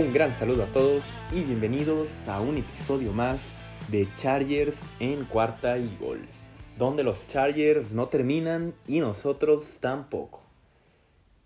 Un 0.00 0.14
gran 0.14 0.34
saludo 0.34 0.62
a 0.62 0.66
todos 0.68 1.04
y 1.30 1.42
bienvenidos 1.42 2.26
a 2.26 2.40
un 2.40 2.56
episodio 2.56 3.12
más 3.12 3.54
de 3.88 4.08
Chargers 4.16 4.80
en 4.98 5.26
cuarta 5.26 5.76
y 5.76 5.94
gol, 6.00 6.20
donde 6.78 7.04
los 7.04 7.28
Chargers 7.28 7.92
no 7.92 8.08
terminan 8.08 8.72
y 8.88 9.00
nosotros 9.00 9.76
tampoco. 9.78 10.40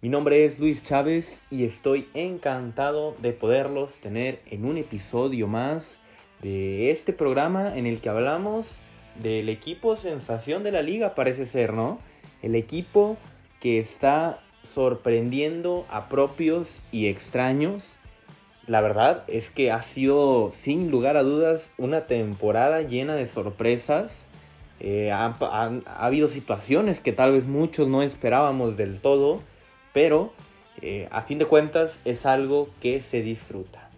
Mi 0.00 0.08
nombre 0.08 0.44
es 0.44 0.60
Luis 0.60 0.84
Chávez 0.84 1.40
y 1.50 1.64
estoy 1.64 2.08
encantado 2.14 3.16
de 3.20 3.32
poderlos 3.32 3.96
tener 3.96 4.40
en 4.48 4.66
un 4.66 4.78
episodio 4.78 5.48
más 5.48 5.98
de 6.40 6.92
este 6.92 7.12
programa 7.12 7.76
en 7.76 7.86
el 7.86 8.00
que 8.00 8.08
hablamos 8.08 8.78
del 9.20 9.48
equipo 9.48 9.96
sensación 9.96 10.62
de 10.62 10.70
la 10.70 10.82
liga, 10.82 11.16
parece 11.16 11.46
ser, 11.46 11.72
¿no? 11.72 11.98
El 12.40 12.54
equipo 12.54 13.16
que 13.58 13.80
está 13.80 14.38
sorprendiendo 14.62 15.86
a 15.90 16.08
propios 16.08 16.82
y 16.92 17.08
extraños. 17.08 17.98
La 18.66 18.80
verdad 18.80 19.24
es 19.28 19.50
que 19.50 19.70
ha 19.70 19.82
sido, 19.82 20.50
sin 20.52 20.90
lugar 20.90 21.16
a 21.16 21.22
dudas, 21.22 21.70
una 21.76 22.06
temporada 22.06 22.80
llena 22.80 23.14
de 23.14 23.26
sorpresas. 23.26 24.26
Eh, 24.80 25.12
ha, 25.12 25.34
habido 25.98 26.28
situaciones 26.28 27.00
que 27.00 27.12
tal 27.12 27.32
vez 27.32 27.44
muchos 27.44 27.88
no 27.88 28.02
esperábamos 28.02 28.76
del 28.76 29.00
todo, 29.00 29.40
pero 29.92 30.32
eh, 30.80 31.08
a 31.10 31.22
fin 31.22 31.38
de 31.38 31.44
cuentas 31.44 31.98
es 32.06 32.24
algo 32.24 32.70
que 32.80 33.02
se 33.02 33.22
disfruta. 33.22 33.90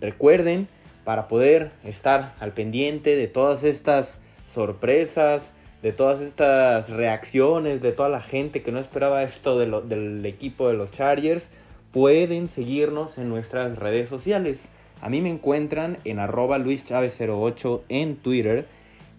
Recuerden, 0.00 0.68
para 1.04 1.28
poder 1.28 1.70
estar 1.84 2.34
al 2.40 2.52
pendiente 2.52 3.16
de 3.16 3.28
todas 3.28 3.64
estas 3.64 4.18
sorpresas, 4.48 5.52
de 5.82 5.92
todas 5.92 6.20
estas 6.20 6.90
reacciones, 6.90 7.80
de 7.80 7.92
toda 7.92 8.08
la 8.08 8.20
gente 8.20 8.62
que 8.62 8.72
no 8.72 8.80
esperaba 8.80 9.22
esto 9.22 9.58
del 9.58 10.26
equipo 10.26 10.68
de 10.68 10.74
los 10.74 10.90
Chargers, 10.90 11.48
pueden 11.96 12.48
seguirnos 12.48 13.16
en 13.16 13.30
nuestras 13.30 13.78
redes 13.78 14.10
sociales. 14.10 14.68
A 15.00 15.08
mí 15.08 15.22
me 15.22 15.30
encuentran 15.30 15.96
en 16.04 16.18
arroba 16.18 16.58
luischavez08 16.58 17.84
en 17.88 18.16
Twitter 18.16 18.66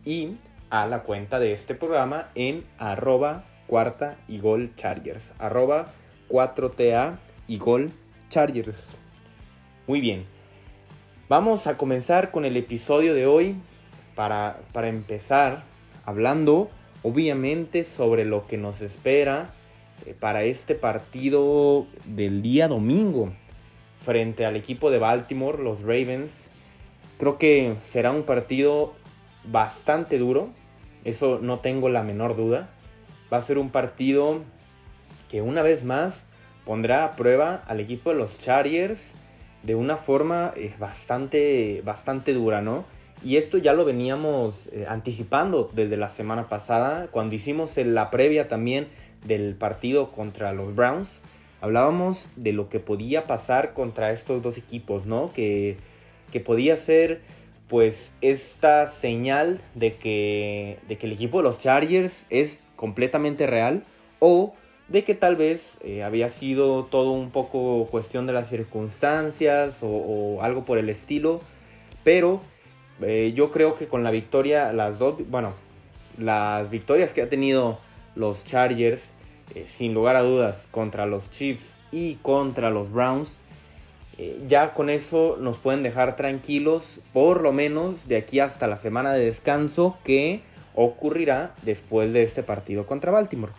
y 0.05 0.33
a 0.69 0.85
la 0.85 1.01
cuenta 1.01 1.39
de 1.39 1.53
este 1.53 1.73
programa 1.73 2.29
en 2.35 2.63
arroba 2.77 3.45
cuarta 3.65 4.17
y 4.27 4.37
gol 4.37 4.75
chargers. 4.75 5.33
Arroba 5.39 5.87
4TA 6.29 7.17
y 7.47 7.57
gol 7.57 7.89
chargers. 8.29 8.95
Muy 9.87 9.99
bien. 9.99 10.25
Vamos 11.29 11.65
a 11.65 11.77
comenzar 11.77 12.29
con 12.29 12.45
el 12.45 12.57
episodio 12.57 13.15
de 13.15 13.25
hoy. 13.25 13.55
Para, 14.13 14.59
para 14.71 14.89
empezar, 14.89 15.63
hablando 16.05 16.69
obviamente 17.01 17.85
sobre 17.85 18.23
lo 18.23 18.45
que 18.45 18.57
nos 18.57 18.81
espera 18.81 19.49
para 20.19 20.43
este 20.43 20.75
partido 20.75 21.87
del 22.05 22.41
día 22.41 22.67
domingo 22.67 23.33
frente 24.03 24.45
al 24.45 24.55
equipo 24.55 24.89
de 24.89 24.99
Baltimore, 24.99 25.61
los 25.61 25.81
Ravens. 25.81 26.47
Creo 27.17 27.37
que 27.37 27.75
será 27.83 28.11
un 28.11 28.23
partido 28.23 28.93
bastante 29.43 30.17
duro, 30.17 30.49
eso 31.03 31.39
no 31.41 31.59
tengo 31.59 31.89
la 31.89 32.03
menor 32.03 32.35
duda. 32.35 32.69
Va 33.31 33.37
a 33.37 33.41
ser 33.41 33.57
un 33.57 33.69
partido 33.69 34.41
que 35.29 35.41
una 35.41 35.61
vez 35.61 35.83
más 35.83 36.27
pondrá 36.65 37.03
a 37.03 37.15
prueba 37.15 37.63
al 37.67 37.79
equipo 37.79 38.11
de 38.11 38.17
los 38.17 38.37
Chargers 38.39 39.13
de 39.63 39.75
una 39.75 39.97
forma 39.97 40.53
eh, 40.55 40.73
bastante, 40.79 41.81
bastante 41.83 42.33
dura, 42.33 42.61
¿no? 42.61 42.85
Y 43.23 43.37
esto 43.37 43.57
ya 43.57 43.73
lo 43.73 43.83
veníamos 43.83 44.67
eh, 44.67 44.85
anticipando 44.87 45.69
desde 45.73 45.97
la 45.97 46.09
semana 46.09 46.47
pasada, 46.49 47.07
cuando 47.11 47.35
hicimos 47.35 47.75
la 47.77 48.11
previa 48.11 48.47
también 48.47 48.87
del 49.27 49.55
partido 49.55 50.11
contra 50.11 50.53
los 50.53 50.75
Browns. 50.75 51.21
Hablábamos 51.61 52.29
de 52.35 52.53
lo 52.53 52.69
que 52.69 52.79
podía 52.79 53.27
pasar 53.27 53.73
contra 53.73 54.11
estos 54.11 54.41
dos 54.41 54.57
equipos, 54.57 55.05
¿no? 55.05 55.31
Que, 55.33 55.77
que 56.31 56.39
podía 56.39 56.77
ser 56.77 57.21
pues 57.67 58.13
esta 58.21 58.87
señal 58.87 59.59
de 59.75 59.95
que, 59.95 60.79
de 60.87 60.97
que 60.97 61.05
el 61.07 61.13
equipo 61.13 61.37
de 61.37 61.43
los 61.43 61.59
Chargers 61.59 62.25
es 62.29 62.63
completamente 62.75 63.45
real 63.45 63.83
o 64.19 64.53
de 64.87 65.03
que 65.03 65.15
tal 65.15 65.35
vez 65.35 65.77
eh, 65.83 66.03
había 66.03 66.29
sido 66.29 66.85
todo 66.85 67.11
un 67.11 67.29
poco 67.29 67.87
cuestión 67.91 68.25
de 68.25 68.33
las 68.33 68.49
circunstancias 68.49 69.79
o, 69.81 70.39
algo 70.41 70.63
por 70.63 70.77
el 70.77 70.89
estilo, 70.89 71.41
pero 72.03 72.41
eh, 73.01 73.33
yo 73.35 73.51
creo 73.51 73.75
que 73.75 73.87
con 73.87 74.03
la 74.03 74.11
victoria, 74.11 74.71
las 74.71 74.97
dos, 74.97 75.17
bueno, 75.29 75.53
las 76.17 76.69
victorias 76.69 77.11
que 77.11 77.21
ha 77.21 77.29
tenido 77.29 77.79
los 78.15 78.45
Chargers, 78.45 79.13
eh, 79.55 79.65
sin 79.67 79.93
lugar 79.93 80.15
a 80.15 80.21
dudas, 80.21 80.67
contra 80.71 81.05
los 81.05 81.29
Chiefs 81.29 81.73
y 81.91 82.15
contra 82.15 82.69
los 82.69 82.91
Browns, 82.91 83.39
eh, 84.17 84.39
ya 84.47 84.73
con 84.73 84.89
eso 84.89 85.37
nos 85.39 85.57
pueden 85.57 85.83
dejar 85.83 86.15
tranquilos, 86.15 86.99
por 87.13 87.41
lo 87.41 87.51
menos 87.51 88.07
de 88.07 88.17
aquí 88.17 88.39
hasta 88.39 88.67
la 88.67 88.77
semana 88.77 89.13
de 89.13 89.25
descanso 89.25 89.97
que 90.03 90.41
ocurrirá 90.75 91.55
después 91.63 92.13
de 92.13 92.23
este 92.23 92.43
partido 92.43 92.85
contra 92.85 93.11
Baltimore. 93.11 93.53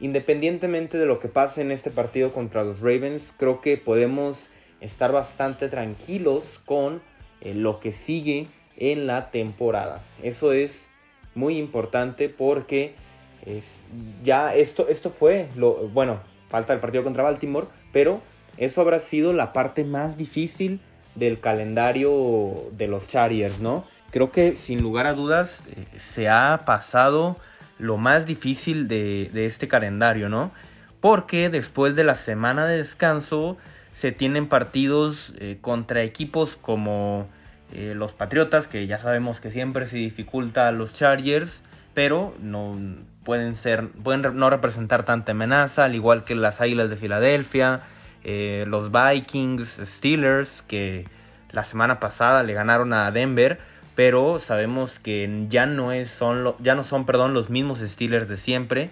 Independientemente 0.00 0.98
de 0.98 1.06
lo 1.06 1.20
que 1.20 1.28
pase 1.28 1.60
en 1.60 1.70
este 1.70 1.90
partido 1.90 2.32
contra 2.32 2.64
los 2.64 2.80
Ravens, 2.80 3.32
creo 3.36 3.60
que 3.60 3.76
podemos 3.76 4.48
estar 4.80 5.12
bastante 5.12 5.68
tranquilos 5.68 6.60
con 6.64 7.02
lo 7.42 7.80
que 7.80 7.92
sigue 7.92 8.46
en 8.76 9.06
la 9.06 9.30
temporada. 9.30 10.02
Eso 10.22 10.52
es 10.52 10.90
muy 11.34 11.58
importante 11.58 12.28
porque 12.28 12.94
es, 13.46 13.84
ya 14.22 14.54
esto, 14.54 14.88
esto 14.88 15.10
fue 15.10 15.48
lo 15.56 15.88
bueno, 15.88 16.20
falta 16.48 16.72
el 16.72 16.80
partido 16.80 17.04
contra 17.04 17.22
Baltimore, 17.22 17.66
pero 17.92 18.20
eso 18.56 18.80
habrá 18.80 19.00
sido 19.00 19.32
la 19.32 19.52
parte 19.52 19.84
más 19.84 20.16
difícil 20.16 20.80
del 21.14 21.40
calendario 21.40 22.70
de 22.72 22.88
los 22.88 23.08
Chargers, 23.08 23.60
¿no? 23.60 23.84
Creo 24.10 24.32
que 24.32 24.56
sin 24.56 24.82
lugar 24.82 25.06
a 25.06 25.14
dudas 25.14 25.64
eh, 25.70 25.86
se 25.98 26.28
ha 26.28 26.62
pasado 26.66 27.36
lo 27.78 27.96
más 27.96 28.26
difícil 28.26 28.88
de, 28.88 29.30
este 29.34 29.68
calendario, 29.68 30.28
¿no? 30.28 30.52
Porque 31.00 31.48
después 31.48 31.96
de 31.96 32.04
la 32.04 32.14
semana 32.14 32.66
de 32.66 32.76
descanso 32.78 33.56
se 33.92 34.12
tienen 34.12 34.46
partidos 34.46 35.34
eh, 35.38 35.58
contra 35.60 36.02
equipos 36.02 36.56
como 36.56 37.28
eh, 37.72 37.94
los 37.96 38.12
Patriotas, 38.12 38.68
que 38.68 38.86
ya 38.86 38.98
sabemos 38.98 39.40
que 39.40 39.50
siempre 39.50 39.86
se 39.86 39.96
dificulta 39.96 40.68
a 40.68 40.72
los 40.72 40.92
Chargers, 40.92 41.62
pero 41.94 42.34
no 42.40 42.76
pueden 43.24 43.54
ser, 43.54 43.88
pueden 43.88 44.22
no 44.38 44.50
representar 44.50 45.04
tanta 45.04 45.32
amenaza, 45.32 45.84
al 45.84 45.94
igual 45.94 46.24
que 46.24 46.34
las 46.34 46.60
Águilas 46.60 46.90
de 46.90 46.96
Filadelfia, 46.96 47.82
eh, 48.24 48.64
los 48.68 48.90
Vikings, 48.92 49.80
Steelers, 49.84 50.62
que 50.62 51.04
la 51.52 51.64
semana 51.64 52.00
pasada 52.00 52.42
le 52.42 52.52
ganaron 52.54 52.92
a 52.92 53.10
Denver, 53.10 53.58
pero 53.94 54.38
sabemos 54.38 54.98
que 54.98 55.46
ya 55.48 55.66
no, 55.66 55.92
es, 55.92 56.10
son, 56.10 56.54
ya 56.60 56.74
no 56.74 56.84
son 56.84 57.06
perdón, 57.06 57.34
los 57.34 57.50
mismos 57.50 57.80
Steelers 57.80 58.28
de 58.28 58.36
siempre. 58.36 58.90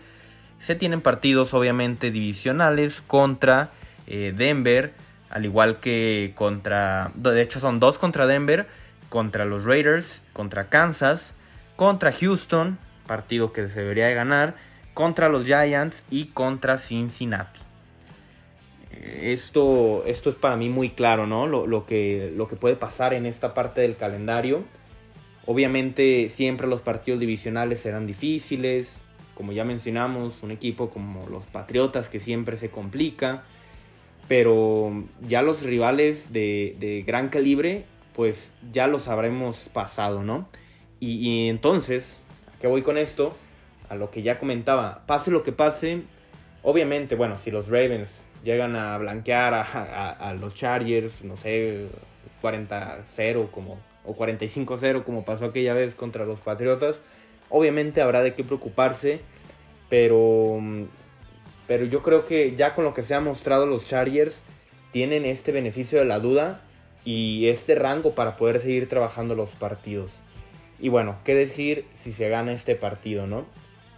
Se 0.58 0.74
tienen 0.74 1.00
partidos 1.00 1.54
obviamente 1.54 2.10
divisionales 2.10 3.00
contra 3.00 3.70
eh, 4.06 4.34
Denver, 4.36 4.92
al 5.30 5.44
igual 5.44 5.78
que 5.78 6.32
contra, 6.34 7.12
de 7.14 7.40
hecho 7.40 7.60
son 7.60 7.80
dos 7.80 7.96
contra 7.98 8.26
Denver, 8.26 8.66
contra 9.08 9.44
los 9.44 9.64
Raiders, 9.64 10.24
contra 10.32 10.68
Kansas, 10.68 11.34
contra 11.76 12.12
Houston, 12.12 12.78
partido 13.08 13.52
que 13.52 13.66
se 13.66 13.80
debería 13.80 14.06
de 14.06 14.14
ganar, 14.14 14.54
contra 14.94 15.28
los 15.28 15.44
Giants 15.44 16.04
y 16.08 16.26
contra 16.26 16.78
Cincinnati. 16.78 17.58
Eh, 18.92 19.32
esto, 19.32 20.04
esto 20.06 20.30
es 20.30 20.36
para 20.36 20.56
mí 20.56 20.68
muy 20.68 20.90
claro, 20.90 21.26
¿no? 21.26 21.48
Lo, 21.48 21.84
que, 21.84 22.32
lo 22.36 22.46
que 22.46 22.54
puede 22.54 22.76
pasar 22.76 23.12
en 23.12 23.26
esta 23.26 23.52
parte 23.52 23.80
del 23.80 23.96
calendario. 23.96 24.62
Obviamente 25.44 26.30
siempre 26.32 26.68
los 26.68 26.82
partidos 26.82 27.18
divisionales 27.18 27.80
serán 27.80 28.06
difíciles. 28.06 29.00
Como 29.34 29.50
ya 29.50 29.64
mencionamos, 29.64 30.44
un 30.44 30.52
equipo 30.52 30.90
como 30.90 31.26
los 31.28 31.42
Patriotas 31.46 32.08
que 32.08 32.20
siempre 32.20 32.56
se 32.56 32.70
complica 32.70 33.42
pero 34.28 35.04
ya 35.26 35.40
los 35.40 35.62
rivales 35.62 36.32
de, 36.32 37.02
gran 37.06 37.30
calibre, 37.30 37.86
pues 38.14 38.52
ya 38.72 38.86
los 38.86 39.08
habremos 39.08 39.70
pasado, 39.72 40.22
¿no? 40.22 40.48
Y, 41.00 41.48
entonces, 41.48 42.20
¿a 42.58 42.60
qué 42.60 42.66
voy 42.66 42.82
con 42.82 42.98
esto? 42.98 43.36
A 43.88 43.94
lo 43.94 44.10
que 44.10 44.22
ya 44.22 44.38
comentaba, 44.38 45.02
pase 45.06 45.30
lo 45.30 45.44
que 45.44 45.52
pase, 45.52 46.02
obviamente, 46.62 47.14
bueno, 47.14 47.38
si 47.38 47.50
los 47.50 47.68
Ravens 47.68 48.20
llegan 48.44 48.76
a 48.76 48.98
blanquear 48.98 49.54
a, 49.54 50.34
los 50.38 50.54
Chargers, 50.54 51.24
no 51.24 51.36
sé, 51.36 51.86
40-0 52.42 53.50
como, 53.50 53.78
o 54.04 54.14
45-0 54.14 55.04
como 55.04 55.24
pasó 55.24 55.46
aquella 55.46 55.72
vez 55.72 55.94
contra 55.94 56.24
los 56.24 56.40
Patriotas, 56.40 56.96
obviamente 57.48 58.02
habrá 58.02 58.22
de 58.22 58.34
qué 58.34 58.44
preocuparse, 58.44 59.20
pero 59.88 60.60
pero 61.68 61.84
yo 61.84 62.02
creo 62.02 62.24
que 62.24 62.56
ya 62.56 62.74
con 62.74 62.84
lo 62.84 62.94
que 62.94 63.02
se 63.02 63.14
ha 63.14 63.20
mostrado 63.20 63.66
los 63.66 63.84
Chargers 63.84 64.42
tienen 64.90 65.26
este 65.26 65.52
beneficio 65.52 65.98
de 65.98 66.06
la 66.06 66.18
duda 66.18 66.62
y 67.04 67.48
este 67.48 67.74
rango 67.74 68.14
para 68.14 68.36
poder 68.36 68.58
seguir 68.58 68.88
trabajando 68.88 69.34
los 69.34 69.50
partidos. 69.50 70.22
Y 70.78 70.88
bueno, 70.88 71.16
qué 71.24 71.34
decir 71.34 71.84
si 71.94 72.12
se 72.12 72.28
gana 72.28 72.52
este 72.52 72.74
partido, 72.74 73.26
¿no? 73.26 73.46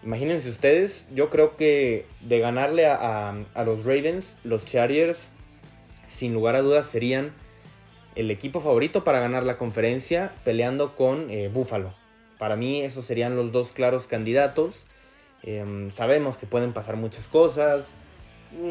Imagínense 0.02 0.48
ustedes, 0.48 1.06
yo 1.14 1.28
creo 1.28 1.56
que 1.56 2.06
de 2.22 2.38
ganarle 2.38 2.86
a, 2.86 3.34
los 3.66 3.84
Ravens, 3.84 4.36
los 4.44 4.64
Chargers, 4.64 5.28
sin 6.06 6.32
lugar 6.32 6.56
a 6.56 6.62
dudas 6.62 6.86
serían 6.86 7.32
el 8.14 8.30
equipo 8.30 8.60
favorito 8.60 9.04
para 9.04 9.20
ganar 9.20 9.42
la 9.42 9.58
conferencia, 9.58 10.32
peleando 10.42 10.96
con 10.96 11.30
eh, 11.30 11.50
Buffalo. 11.52 11.92
Para 12.38 12.56
mí 12.56 12.80
esos 12.80 13.04
serían 13.04 13.36
los 13.36 13.52
dos 13.52 13.72
claros 13.72 14.06
candidatos. 14.06 14.86
Em, 15.42 15.90
sabemos 15.90 16.38
que 16.38 16.46
pueden 16.46 16.72
pasar 16.72 16.96
muchas 16.96 17.26
cosas, 17.26 17.92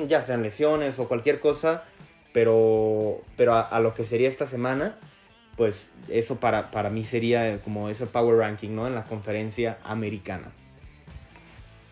ya 0.07 0.21
sean 0.21 0.41
lesiones 0.41 0.97
o 0.97 1.07
cualquier 1.07 1.39
cosa, 1.39 1.83
pero, 2.33 3.21
pero 3.38 3.55
a, 3.55 3.79
lo 3.79 3.94
que 3.94 4.05
sería 4.05 4.27
esta 4.27 4.47
semana, 4.47 4.97
pues 5.59 5.91
eso 6.07 6.38
para, 6.38 6.71
para 6.71 6.89
mí 6.89 7.03
sería 7.03 7.59
como 7.63 7.89
ese 7.89 8.06
power 8.06 8.38
ranking 8.38 8.69
¿no? 8.69 8.88
en 8.88 8.95
la 8.95 9.03
conferencia 9.03 9.77
americana. 9.83 10.53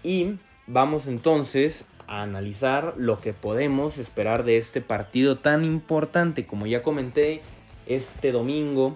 Y 0.03 0.35
vamos 0.67 1.09
entonces 1.09 1.83
a 2.07 2.21
analizar 2.21 2.93
lo 2.95 3.19
que 3.19 3.33
podemos 3.33 3.97
esperar 3.97 4.45
de 4.45 4.55
este 4.55 4.79
partido 4.79 5.39
tan 5.39 5.65
importante. 5.65 6.45
Como 6.45 6.65
ya 6.65 6.81
comenté, 6.81 7.41
este 7.87 8.31
domingo 8.31 8.95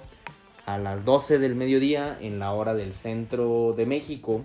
a 0.65 0.77
las 0.77 1.03
12 1.03 1.38
del 1.38 1.53
mediodía 1.53 2.17
en 2.21 2.39
la 2.39 2.53
hora 2.53 2.74
del 2.74 2.94
centro 2.94 3.74
de 3.75 3.85
México, 3.85 4.41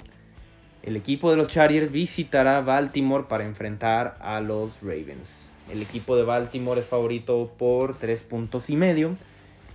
el 0.83 0.97
equipo 0.97 1.31
de 1.31 1.37
los 1.37 1.47
Chargers 1.47 1.93
visitará 1.93 2.63
Baltimore 2.63 3.27
para 3.29 3.45
enfrentar 3.45 4.17
a 4.21 4.41
los 4.41 4.83
Ravens. 4.83 5.51
El 5.71 5.83
equipo 5.83 6.17
de 6.17 6.25
Baltimore 6.25 6.81
es 6.81 6.87
favorito 6.87 7.53
por 7.57 7.97
3 7.97 8.23
puntos 8.25 8.71
y 8.71 8.75
medio. 8.75 9.15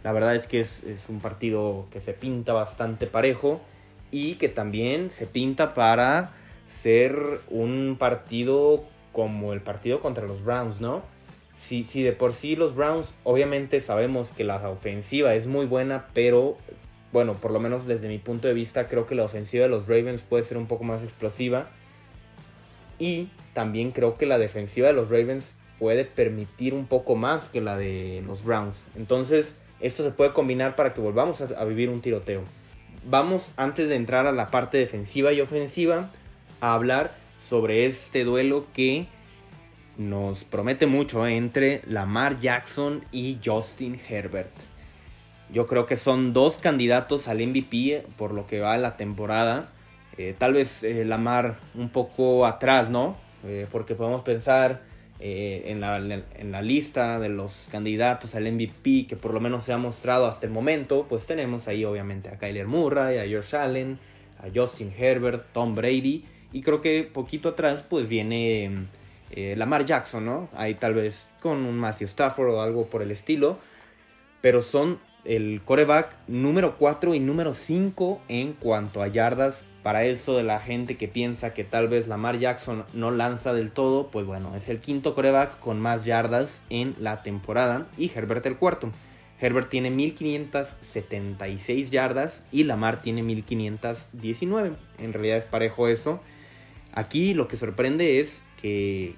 La 0.03 0.11
verdad 0.11 0.35
es 0.35 0.47
que 0.47 0.59
es, 0.59 0.83
un 1.09 1.19
partido 1.19 1.85
que 1.91 2.01
se 2.01 2.13
pinta 2.13 2.53
bastante 2.53 3.07
parejo 3.07 3.61
y 4.09 4.35
que 4.35 4.49
también 4.49 5.11
se 5.11 5.27
pinta 5.27 5.73
para 5.73 6.31
ser 6.67 7.41
un 7.49 7.97
partido 7.99 8.83
como 9.11 9.53
el 9.53 9.61
partido 9.61 9.99
contra 9.99 10.25
los 10.25 10.43
Browns, 10.43 10.81
¿no? 10.81 11.03
Si, 11.59 11.83
si 11.83 12.01
de 12.01 12.13
por 12.13 12.33
sí 12.33 12.55
los 12.55 12.75
Browns, 12.75 13.13
obviamente 13.23 13.81
sabemos 13.81 14.31
que 14.31 14.43
la 14.43 14.67
ofensiva 14.67 15.35
es 15.35 15.45
muy 15.45 15.65
buena, 15.65 16.07
pero 16.13 16.57
bueno, 17.11 17.35
por 17.35 17.51
lo 17.51 17.59
menos 17.59 17.85
desde 17.85 18.07
mi 18.07 18.17
punto 18.17 18.47
de 18.47 18.53
vista, 18.53 18.87
creo 18.87 19.05
que 19.05 19.15
la 19.15 19.23
ofensiva 19.23 19.63
de 19.63 19.69
los 19.69 19.87
Ravens 19.87 20.21
puede 20.21 20.43
ser 20.43 20.57
un 20.57 20.67
poco 20.67 20.83
más 20.83 21.03
explosiva. 21.03 21.67
Y 22.99 23.29
también 23.53 23.91
creo 23.91 24.17
que 24.17 24.25
la 24.25 24.37
defensiva 24.37 24.87
de 24.87 24.93
los 24.93 25.09
Ravens 25.09 25.51
puede 25.79 26.05
permitir 26.05 26.73
un 26.73 26.85
poco 26.85 27.15
más 27.15 27.49
que 27.49 27.59
la 27.59 27.75
de 27.75 28.23
los 28.25 28.43
Browns. 28.43 28.85
Entonces, 28.95 29.57
esto 29.81 30.03
se 30.03 30.11
puede 30.11 30.33
combinar 30.33 30.75
para 30.75 30.93
que 30.93 31.01
volvamos 31.01 31.41
a, 31.41 31.63
vivir 31.65 31.89
un 31.89 32.01
tiroteo. 32.01 32.43
Vamos, 33.03 33.51
antes 33.57 33.89
de 33.89 33.95
entrar 33.95 34.27
a 34.27 34.31
la 34.31 34.51
parte 34.51 34.77
defensiva 34.77 35.33
y 35.33 35.41
ofensiva, 35.41 36.07
a 36.59 36.73
hablar 36.73 37.15
sobre 37.39 37.85
este 37.85 38.23
duelo 38.23 38.67
que 38.73 39.07
nos 39.97 40.43
promete 40.43 40.85
mucho 40.85 41.25
entre 41.27 41.81
Lamar 41.87 42.39
Jackson 42.39 43.03
y 43.11 43.39
Justin 43.43 43.99
Herbert. 44.07 44.51
Yo 45.51 45.67
creo 45.67 45.85
que 45.85 45.97
son 45.97 46.31
dos 46.31 46.57
candidatos 46.57 47.27
al 47.27 47.45
MVP 47.45 48.05
por 48.17 48.33
lo 48.33 48.47
que 48.47 48.61
va 48.61 48.77
la 48.77 48.95
temporada. 48.95 49.69
Eh, 50.17 50.35
tal 50.37 50.53
vez 50.53 50.83
eh, 50.83 51.03
Lamar 51.03 51.57
un 51.75 51.89
poco 51.89 52.45
atrás, 52.45 52.89
¿no? 52.89 53.17
Eh, 53.43 53.67
porque 53.71 53.95
podemos 53.95 54.21
pensar 54.21 54.90
en 55.21 55.79
la, 55.81 55.97
en, 55.97 56.51
la, 56.51 56.61
lista 56.61 57.19
de 57.19 57.29
los 57.29 57.67
candidatos 57.71 58.33
al 58.33 58.51
MVP 58.51 59.05
que 59.07 59.15
por 59.15 59.33
lo 59.33 59.39
menos 59.39 59.63
se 59.63 59.73
ha 59.73 59.77
mostrado 59.77 60.25
hasta 60.25 60.45
el 60.45 60.51
momento. 60.51 61.05
Pues 61.07 61.25
tenemos 61.25 61.67
ahí 61.67 61.85
obviamente 61.85 62.29
a 62.29 62.37
Kyler 62.37 62.67
Murray, 62.67 63.17
a 63.17 63.25
George 63.25 63.55
Allen, 63.55 63.99
a 64.39 64.47
Justin 64.53 64.91
Herbert, 64.97 65.45
Tom 65.53 65.75
Brady. 65.75 66.25
Y 66.51 66.61
creo 66.61 66.81
que 66.81 67.03
poquito 67.03 67.49
atrás 67.49 67.83
pues 67.87 68.07
viene 68.07 68.71
eh, 69.31 69.55
Lamar 69.55 69.85
Jackson, 69.85 70.25
¿no? 70.25 70.49
Ahí 70.53 70.73
tal 70.75 70.93
vez 70.95 71.27
con 71.41 71.65
un 71.65 71.77
Matthew 71.77 72.07
Stafford 72.07 72.49
o 72.49 72.61
algo 72.61 72.87
por 72.87 73.01
el 73.01 73.11
estilo. 73.11 73.59
Pero 74.41 74.61
son 74.63 74.99
el 75.25 75.61
coreback 75.63 76.15
número 76.27 76.77
4 76.77 77.15
y 77.15 77.19
número 77.19 77.53
5 77.53 78.21
en 78.27 78.53
cuanto 78.53 79.01
a 79.01 79.07
yardas. 79.07 79.65
Para 79.83 80.05
eso 80.05 80.37
de 80.37 80.43
la 80.43 80.59
gente 80.59 80.95
que 80.95 81.07
piensa 81.07 81.55
que 81.55 81.63
tal 81.63 81.87
vez 81.87 82.07
Lamar 82.07 82.37
Jackson 82.37 82.85
no 82.93 83.09
lanza 83.09 83.53
del 83.53 83.71
todo, 83.71 84.07
pues 84.07 84.27
bueno, 84.27 84.55
es 84.55 84.69
el 84.69 84.79
quinto 84.79 85.15
coreback 85.15 85.59
con 85.59 85.79
más 85.79 86.05
yardas 86.05 86.61
en 86.69 86.93
la 86.99 87.23
temporada 87.23 87.87
y 87.97 88.11
Herbert 88.13 88.45
el 88.45 88.57
cuarto. 88.57 88.91
Herbert 89.39 89.69
tiene 89.69 89.89
1576 89.89 91.89
yardas 91.89 92.45
y 92.51 92.65
Lamar 92.65 93.01
tiene 93.01 93.23
1519. 93.23 94.73
En 94.99 95.13
realidad 95.13 95.37
es 95.37 95.45
parejo 95.45 95.87
eso. 95.87 96.21
Aquí 96.93 97.33
lo 97.33 97.47
que 97.47 97.57
sorprende 97.57 98.19
es 98.19 98.43
que 98.61 99.15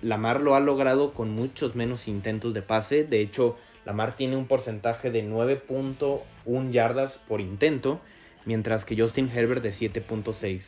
Lamar 0.00 0.40
lo 0.40 0.54
ha 0.54 0.60
logrado 0.60 1.12
con 1.12 1.30
muchos 1.30 1.74
menos 1.74 2.08
intentos 2.08 2.54
de 2.54 2.62
pase. 2.62 3.04
De 3.04 3.20
hecho, 3.20 3.58
Lamar 3.86 4.16
tiene 4.16 4.36
un 4.36 4.46
porcentaje 4.46 5.10
de 5.10 5.24
9.1 5.24 6.70
yardas 6.70 7.18
por 7.26 7.40
intento, 7.40 8.00
mientras 8.44 8.84
que 8.84 9.00
Justin 9.00 9.30
Herbert 9.34 9.62
de 9.62 9.72
7.6. 9.72 10.62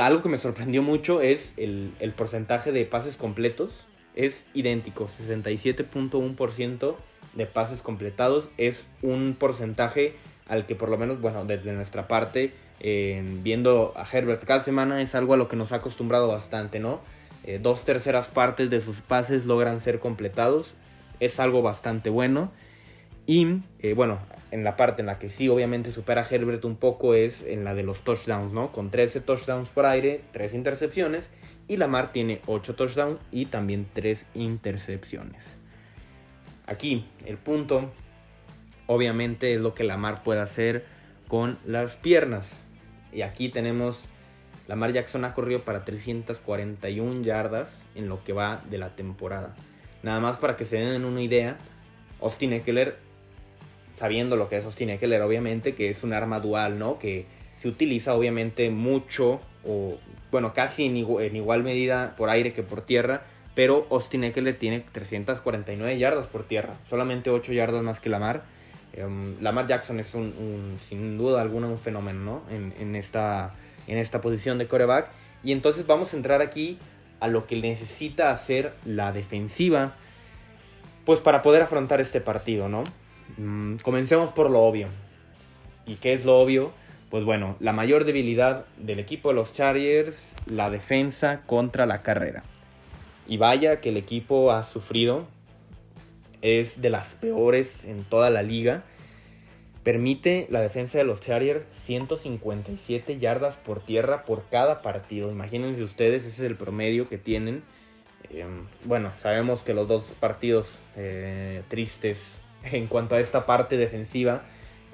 Algo 0.00 0.22
que 0.22 0.28
me 0.28 0.38
sorprendió 0.38 0.82
mucho 0.82 1.20
es 1.20 1.52
el, 1.56 1.92
porcentaje 2.16 2.72
de 2.72 2.84
pases 2.86 3.16
completos. 3.16 3.86
Es 4.16 4.42
idéntico, 4.54 5.08
67.1% 5.08 6.96
de 7.34 7.46
pases 7.46 7.82
completados. 7.82 8.50
Es 8.56 8.86
un 9.02 9.36
porcentaje 9.38 10.14
al 10.48 10.66
que 10.66 10.74
por 10.74 10.88
lo 10.88 10.98
menos, 10.98 11.20
bueno, 11.20 11.44
desde 11.44 11.72
nuestra 11.72 12.08
parte 12.08 12.52
viendo 12.82 13.92
a 13.94 14.06
Herbert 14.10 14.42
cada 14.44 14.60
semana 14.60 15.02
es 15.02 15.14
algo 15.14 15.34
a 15.34 15.36
lo 15.36 15.48
que 15.48 15.56
nos 15.56 15.72
ha 15.72 15.76
acostumbrado 15.76 16.28
bastante, 16.28 16.80
¿no? 16.80 17.00
Eh, 17.44 17.58
dos 17.62 17.84
terceras 17.84 18.26
partes 18.26 18.70
de 18.70 18.80
sus 18.80 18.96
pases 18.96 19.44
logran 19.46 19.80
ser 19.80 19.98
completados, 19.98 20.74
es 21.20 21.38
algo 21.38 21.62
bastante 21.62 22.10
bueno. 22.10 22.52
Y 23.26 23.60
eh, 23.78 23.94
bueno, 23.94 24.18
en 24.50 24.64
la 24.64 24.76
parte 24.76 25.02
en 25.02 25.06
la 25.06 25.18
que 25.18 25.30
sí 25.30 25.48
obviamente 25.48 25.92
supera 25.92 26.22
a 26.22 26.26
Herbert 26.28 26.64
un 26.64 26.76
poco 26.76 27.14
es 27.14 27.42
en 27.42 27.64
la 27.64 27.74
de 27.74 27.82
los 27.82 28.02
touchdowns, 28.02 28.52
¿no? 28.52 28.72
Con 28.72 28.90
13 28.90 29.20
touchdowns 29.20 29.68
por 29.68 29.86
aire, 29.86 30.22
3 30.32 30.54
intercepciones. 30.54 31.30
Y 31.68 31.76
Lamar 31.76 32.10
tiene 32.12 32.40
8 32.46 32.74
touchdowns 32.74 33.20
y 33.30 33.46
también 33.46 33.86
3 33.92 34.26
intercepciones. 34.34 35.60
Aquí 36.66 37.06
el 37.26 37.36
punto, 37.36 37.92
obviamente, 38.86 39.54
es 39.54 39.60
lo 39.60 39.74
que 39.74 39.84
Lamar 39.84 40.22
puede 40.22 40.40
hacer 40.40 40.84
con 41.28 41.58
las 41.64 41.96
piernas. 41.96 42.58
Y 43.12 43.22
aquí 43.22 43.48
tenemos, 43.48 44.04
Lamar 44.66 44.92
Jackson 44.92 45.24
ha 45.24 45.34
corrido 45.34 45.60
para 45.60 45.84
341 45.84 47.22
yardas 47.22 47.86
en 47.94 48.08
lo 48.08 48.24
que 48.24 48.32
va 48.32 48.60
de 48.68 48.78
la 48.78 48.96
temporada. 48.96 49.54
Nada 50.02 50.20
más 50.20 50.38
para 50.38 50.56
que 50.56 50.64
se 50.64 50.76
den 50.76 51.04
una 51.04 51.22
idea, 51.22 51.58
Austin 52.20 52.52
Eckler, 52.52 52.96
sabiendo 53.94 54.36
lo 54.36 54.48
que 54.48 54.56
es 54.56 54.64
Austin 54.64 54.90
Eckler, 54.90 55.22
obviamente, 55.22 55.74
que 55.74 55.90
es 55.90 56.02
un 56.02 56.12
arma 56.12 56.40
dual, 56.40 56.78
¿no? 56.78 56.98
Que 56.98 57.26
se 57.56 57.68
utiliza 57.68 58.14
obviamente 58.14 58.70
mucho, 58.70 59.40
o 59.66 59.98
bueno, 60.30 60.52
casi 60.54 60.86
en 60.86 60.96
igual, 60.96 61.62
medida 61.62 62.14
por 62.16 62.30
aire 62.30 62.52
que 62.52 62.62
por 62.62 62.82
tierra, 62.82 63.24
pero 63.54 63.86
Austin 63.90 64.24
Eckler 64.24 64.58
tiene 64.58 64.80
349 64.80 65.98
yardas 65.98 66.26
por 66.26 66.44
tierra, 66.44 66.74
solamente 66.88 67.30
8 67.30 67.52
yardas 67.52 67.82
más 67.82 68.00
que 68.00 68.08
Lamar 68.08 68.42
Em, 68.92 69.40
Lamar 69.40 69.66
Jackson 69.66 70.00
es 70.00 70.14
un, 70.14 70.76
sin 70.88 71.16
duda 71.16 71.40
alguna 71.40 71.68
un 71.68 71.78
fenómeno 71.78 72.42
en, 72.50 72.96
esta, 72.96 73.54
en 73.86 73.98
esta 73.98 74.20
posición 74.20 74.58
de 74.58 74.66
coreback. 74.66 75.08
Y 75.42 75.52
entonces 75.52 75.86
vamos 75.86 76.12
a 76.12 76.16
entrar 76.16 76.42
aquí 76.42 76.78
a 77.20 77.28
lo 77.28 77.46
que 77.46 77.60
necesita 77.60 78.30
hacer 78.30 78.74
la 78.84 79.12
defensiva, 79.12 79.94
pues 81.04 81.20
para 81.20 81.42
poder 81.42 81.62
afrontar 81.62 82.00
este 82.00 82.20
partido, 82.20 82.68
¿no? 82.68 82.84
Mm, 83.36 83.76
comencemos 83.76 84.30
por 84.30 84.50
lo 84.50 84.60
obvio. 84.60 84.88
¿Y 85.86 85.96
qué 85.96 86.12
es 86.12 86.24
lo 86.24 86.40
obvio? 86.40 86.72
Pues 87.10 87.24
bueno, 87.24 87.56
la 87.60 87.72
mayor 87.72 88.04
debilidad 88.04 88.64
del 88.76 88.98
equipo 88.98 89.30
de 89.30 89.34
los 89.34 89.52
Chargers, 89.52 90.34
la 90.46 90.70
defensa 90.70 91.42
contra 91.46 91.86
la 91.86 92.02
carrera. 92.02 92.42
Y 93.26 93.36
vaya 93.36 93.80
que 93.80 93.90
el 93.90 93.96
equipo 93.96 94.52
ha 94.52 94.62
sufrido 94.64 95.26
es 96.42 96.80
de 96.80 96.90
las 96.90 97.14
peores 97.14 97.84
en 97.84 98.04
toda 98.04 98.30
la 98.30 98.42
liga. 98.42 98.82
Permite 99.82 100.46
la 100.50 100.60
defensa 100.60 100.98
de 100.98 101.04
los 101.04 101.20
Chargers 101.20 101.64
157 101.72 103.18
yardas 103.18 103.56
por 103.56 103.80
tierra 103.80 104.24
por 104.24 104.44
cada 104.50 104.82
partido. 104.82 105.30
Imagínense 105.30 105.82
ustedes, 105.82 106.24
ese 106.24 106.42
es 106.42 106.50
el 106.50 106.56
promedio 106.56 107.08
que 107.08 107.16
tienen. 107.16 107.62
Em, 108.30 108.66
bueno, 108.84 109.10
sabemos 109.20 109.62
que 109.62 109.72
los 109.72 109.88
dos 109.88 110.04
partidos 110.20 110.78
eh, 110.96 111.62
tristes 111.68 112.38
en 112.64 112.88
cuanto 112.88 113.14
a 113.14 113.20
esta 113.20 113.46
parte 113.46 113.78
defensiva 113.78 114.42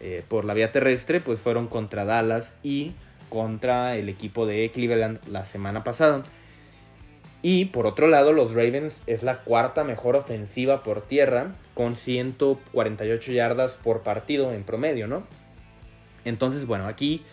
eh, 0.01 0.23
por 0.29 0.45
la 0.45 0.55
vía 0.55 0.71
terrestre, 0.71 1.21
pues 1.21 1.41
fueron 1.41 1.67
contra 1.67 2.05
Dallas 2.05 2.55
y 2.63 2.93
contra 3.29 3.97
el 3.97 4.09
equipo 4.09 4.47
de 4.47 4.71
Cleveland 4.71 5.19
la 5.29 5.45
semana 5.45 5.83
pasada. 5.83 6.23
Y 7.43 7.67
por 7.67 7.87
otro 7.87 8.09
lado, 8.09 8.33
los 8.33 8.53
Ravens 8.53 9.03
es 9.07 9.23
la 9.23 9.43
cuarta 9.43 9.85
mejor 9.85 10.17
ofensiva 10.17 10.83
por 10.83 11.03
tierra, 11.03 11.55
con 11.75 11.95
148 11.97 13.33
yardas 13.33 13.75
por 13.75 14.03
partido 14.03 14.53
en 14.53 14.65
promedio, 14.65 15.07
¿no? 15.07 15.25
Entonces, 16.25 16.67
bueno, 16.67 16.87
aquí 16.89 17.25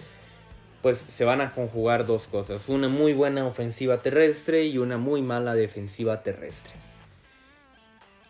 pues 0.83 0.97
se 0.97 1.23
van 1.23 1.39
a 1.39 1.53
conjugar 1.53 2.05
dos 2.05 2.27
cosas, 2.27 2.67
una 2.67 2.89
muy 2.89 3.13
buena 3.13 3.47
ofensiva 3.47 3.99
terrestre 3.99 4.65
y 4.65 4.77
una 4.77 4.97
muy 4.97 5.21
mala 5.21 5.55
defensiva 5.55 6.21
terrestre. 6.23 6.73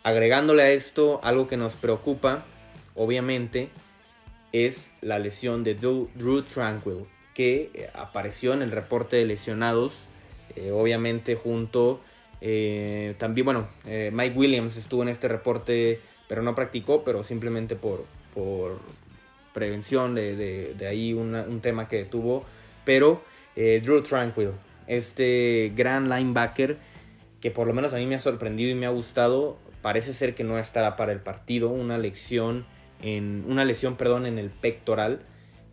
agregándole 0.04 0.62
a 0.62 0.70
esto 0.70 1.18
algo 1.24 1.48
que 1.48 1.56
nos 1.56 1.74
preocupa, 1.74 2.44
obviamente, 2.94 3.70
es 4.52 4.90
la 5.00 5.18
lesión 5.18 5.64
de 5.64 5.74
Drew 5.74 6.42
Tranquil, 6.42 7.06
que 7.34 7.90
apareció 7.92 8.54
en 8.54 8.62
el 8.62 8.70
reporte 8.70 9.16
de 9.16 9.26
lesionados, 9.26 10.04
eh, 10.56 10.70
obviamente 10.72 11.34
junto, 11.34 12.00
eh, 12.40 13.14
también, 13.18 13.44
bueno, 13.44 13.68
Mike 13.84 14.36
Williams 14.36 14.76
estuvo 14.76 15.02
en 15.02 15.08
este 15.08 15.28
reporte, 15.28 16.00
pero 16.28 16.42
no 16.42 16.54
practicó, 16.54 17.04
pero 17.04 17.22
simplemente 17.22 17.76
por, 17.76 18.04
por 18.34 18.80
prevención 19.52 20.14
de, 20.14 20.74
ahí 20.88 21.12
un 21.12 21.60
tema 21.62 21.88
que 21.88 22.04
tuvo, 22.04 22.44
pero 22.84 23.22
Drew 23.54 24.02
Tranquil, 24.02 24.50
este 24.86 25.72
gran 25.74 26.08
linebacker, 26.08 26.76
que 27.40 27.50
por 27.50 27.66
lo 27.66 27.72
menos 27.72 27.92
a 27.92 27.96
mí 27.96 28.06
me 28.06 28.16
ha 28.16 28.20
sorprendido 28.20 28.70
y 28.70 28.74
me 28.74 28.86
ha 28.86 28.90
gustado, 28.90 29.58
parece 29.80 30.12
ser 30.12 30.34
que 30.34 30.44
no 30.44 30.58
estará 30.58 30.96
para 30.96 31.12
el 31.12 31.20
partido, 31.20 31.70
una 31.70 31.98
lección 31.98 32.66
en 33.02 33.44
una 33.46 33.64
lesión, 33.64 33.96
perdón, 33.96 34.26
en 34.26 34.38
el 34.38 34.50
pectoral 34.50 35.20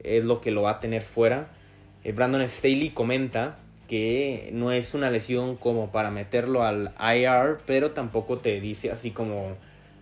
es 0.03 0.23
lo 0.23 0.41
que 0.41 0.51
lo 0.51 0.63
va 0.63 0.71
a 0.71 0.79
tener 0.79 1.01
fuera. 1.01 1.47
Eh, 2.03 2.11
Brandon 2.11 2.47
Staley 2.47 2.89
comenta 2.89 3.59
que 3.91 4.51
no 4.53 4.71
es 4.71 4.93
una 4.93 5.11
lesión 5.11 5.57
como 5.57 5.91
para 5.91 6.11
meterlo 6.11 6.63
al 6.63 6.93
IR, 6.97 7.57
pero 7.65 7.91
tampoco 7.91 8.37
te 8.37 8.61
dice 8.61 8.89
así 8.89 9.11
como, 9.11 9.57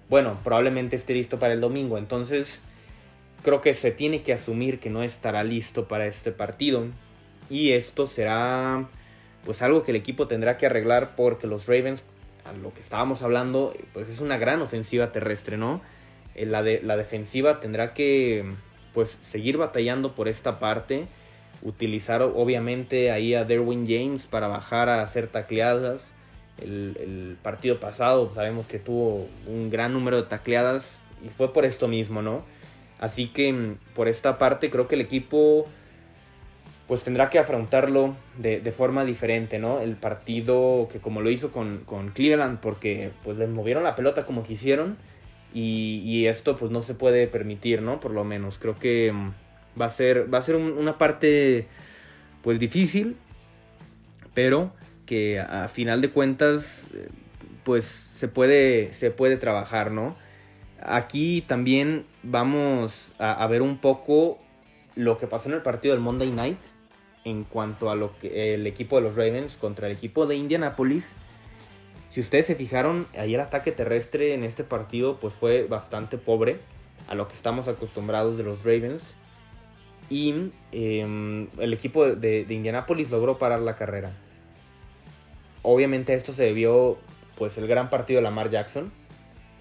bueno, 0.09 0.37
probablemente 0.43 0.95
esté 0.95 1.15
listo 1.15 1.39
para 1.39 1.55
el 1.55 1.59
domingo. 1.59 1.97
Entonces, 1.97 2.61
creo 3.41 3.61
que 3.61 3.73
se 3.73 3.89
tiene 3.89 4.21
que 4.21 4.31
asumir 4.31 4.79
que 4.79 4.91
no 4.91 5.01
estará 5.01 5.43
listo 5.43 5.87
para 5.87 6.05
este 6.05 6.31
partido. 6.31 6.85
Y 7.49 7.71
esto 7.71 8.05
será 8.05 8.87
pues 9.43 9.63
algo 9.63 9.81
que 9.81 9.89
el 9.89 9.97
equipo 9.97 10.27
tendrá 10.27 10.55
que 10.57 10.67
arreglar 10.67 11.15
porque 11.15 11.47
los 11.47 11.65
Ravens, 11.65 12.03
a 12.45 12.53
lo 12.53 12.71
que 12.71 12.81
estábamos 12.81 13.23
hablando, 13.23 13.73
pues 13.93 14.07
es 14.07 14.19
una 14.19 14.37
gran 14.37 14.61
ofensiva 14.61 15.11
terrestre, 15.11 15.57
¿no? 15.57 15.81
Eh, 16.35 16.45
la, 16.45 16.61
de, 16.61 16.79
la 16.83 16.95
defensiva 16.95 17.59
tendrá 17.59 17.95
que 17.95 18.45
pues 18.93 19.17
seguir 19.19 19.57
batallando 19.57 20.13
por 20.13 20.27
esta 20.27 20.59
parte. 20.59 21.07
Utilizar 21.61 22.21
obviamente 22.21 23.11
ahí 23.11 23.33
a 23.33 23.45
Derwin 23.45 23.85
James 23.87 24.25
para 24.25 24.47
bajar 24.47 24.89
a 24.89 25.01
hacer 25.01 25.27
tacleadas. 25.27 26.13
El, 26.57 27.37
partido 27.41 27.79
pasado 27.79 28.31
sabemos 28.35 28.67
que 28.67 28.79
tuvo 28.79 29.27
un 29.47 29.69
gran 29.69 29.93
número 29.93 30.17
de 30.17 30.23
tacleadas 30.23 30.97
y 31.25 31.29
fue 31.29 31.53
por 31.53 31.65
esto 31.65 31.87
mismo, 31.87 32.21
¿no? 32.21 32.43
Así 32.99 33.27
que 33.27 33.53
mm, 33.53 33.77
por 33.95 34.07
esta 34.07 34.37
parte 34.37 34.69
creo 34.69 34.87
que 34.87 34.95
el 34.95 35.01
equipo 35.01 35.67
pues 36.87 37.03
tendrá 37.03 37.29
que 37.29 37.37
afrontarlo 37.37 38.15
de, 38.37 38.59
forma 38.71 39.05
diferente, 39.05 39.59
¿no? 39.59 39.79
El 39.79 39.95
partido 39.95 40.89
que 40.91 40.99
como 40.99 41.21
lo 41.21 41.29
hizo 41.29 41.51
con, 41.51 41.83
con 41.85 42.09
Cleveland 42.09 42.59
porque 42.59 43.11
pues 43.23 43.37
les 43.37 43.47
movieron 43.47 43.83
la 43.83 43.95
pelota 43.95 44.25
como 44.25 44.43
quisieron 44.43 44.97
y, 45.53 46.25
esto 46.27 46.57
pues 46.57 46.71
no 46.71 46.81
se 46.81 46.93
puede 46.93 47.27
permitir, 47.27 47.81
¿no? 47.81 47.99
Por 47.99 48.11
lo 48.11 48.23
menos 48.23 48.57
creo 48.59 48.77
que 48.77 49.11
mm, 49.11 49.33
va 49.79 49.85
a 49.85 49.89
ser, 49.89 50.33
va 50.33 50.37
a 50.39 50.41
ser 50.41 50.55
una 50.55 50.97
parte 50.97 51.67
pues 52.41 52.59
difícil, 52.59 53.17
pero 54.33 54.71
que 55.05 55.39
a, 55.39 55.67
final 55.67 56.01
de 56.01 56.11
cuentas 56.11 56.87
eh, 56.93 57.09
pues 57.63 57.85
se 57.85 58.27
puede, 58.27 58.93
se 58.93 59.11
puede 59.11 59.37
trabajar, 59.37 59.91
¿no? 59.91 60.15
Aquí 60.81 61.43
también 61.47 62.05
vamos 62.23 63.11
a, 63.19 63.45
ver 63.47 63.61
un 63.61 63.79
poco 63.79 64.39
lo 64.95 65.17
que 65.17 65.27
pasó 65.27 65.49
en 65.49 65.55
el 65.55 65.61
partido 65.61 65.93
del 65.93 66.01
Monday 66.01 66.31
Night 66.31 66.59
en 67.25 67.43
cuanto 67.43 67.89
a 67.89 67.95
lo 67.95 68.17
que 68.17 68.53
el 68.53 68.65
equipo 68.65 68.95
de 68.95 69.01
los 69.01 69.15
Ravens 69.15 69.57
contra 69.57 69.87
el 69.87 69.93
equipo 69.93 70.25
de 70.25 70.37
Indianapolis 70.37 71.15
si 72.09 72.21
ustedes 72.21 72.47
se 72.47 72.55
fijaron, 72.55 73.07
ahí 73.17 73.35
el 73.35 73.39
ataque 73.39 73.71
terrestre 73.71 74.33
en 74.33 74.43
este 74.43 74.63
partido 74.63 75.19
pues 75.19 75.35
fue 75.35 75.63
bastante 75.63 76.17
pobre 76.17 76.59
a 77.07 77.13
lo 77.13 77.27
que 77.27 77.35
estamos 77.35 77.67
acostumbrados 77.67 78.37
de 78.37 78.43
los 78.43 78.63
Ravens. 78.63 79.03
Y 80.09 80.51
em, 80.71 81.47
el 81.59 81.73
equipo 81.73 82.05
de, 82.05 82.45
de, 82.45 82.53
Indianapolis 82.53 83.11
logró 83.11 83.37
parar 83.37 83.59
la 83.59 83.75
carrera. 83.75 84.11
Obviamente 85.61 86.13
esto 86.13 86.33
se 86.33 86.43
debió 86.43 86.97
pues 87.37 87.57
el 87.57 87.67
gran 87.67 87.89
partido 87.89 88.17
de 88.17 88.23
Lamar 88.23 88.49
Jackson. 88.49 88.91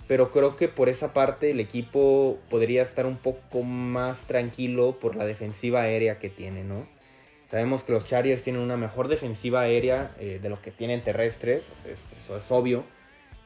Pero 0.07 0.31
creo 0.31 0.57
que 0.57 0.69
por 0.69 0.89
esa 0.89 1.13
parte 1.13 1.51
el 1.51 1.61
equipo 1.61 2.39
podría 2.49 2.83
estar 2.83 3.05
un 3.05 3.19
poco 3.19 3.63
más 3.63 4.27
tranquilo 4.27 4.99
por 4.99 5.17
la 5.17 5.27
defensiva 5.27 5.83
aérea 5.83 6.19
que 6.19 6.31
tiene, 6.31 6.65
¿no? 6.65 6.87
Sabemos 7.51 7.83
que 7.83 7.93
los 7.93 8.05
Chargers 8.07 8.43
tienen 8.43 8.61
una 8.61 8.77
mejor 8.77 9.09
defensiva 9.09 9.63
aérea 9.63 10.15
eh, 10.19 10.39
de 10.41 10.49
lo 10.49 10.61
que 10.61 10.71
tienen 10.71 11.03
terrestre, 11.03 11.63
pues 11.83 11.99
eso 12.23 12.37
es 12.37 12.51
obvio. 12.51 12.85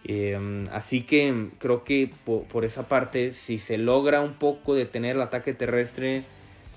Em, 0.04 0.66
así 0.72 1.02
que 1.02 1.50
creo 1.58 1.84
que 1.84 2.10
por, 2.24 2.64
esa 2.64 2.88
parte, 2.88 3.30
si 3.30 3.58
se 3.58 3.78
logra 3.78 4.20
un 4.20 4.34
poco 4.34 4.74
detener 4.74 5.16
el 5.16 5.22
ataque 5.22 5.54
terrestre, 5.54 6.24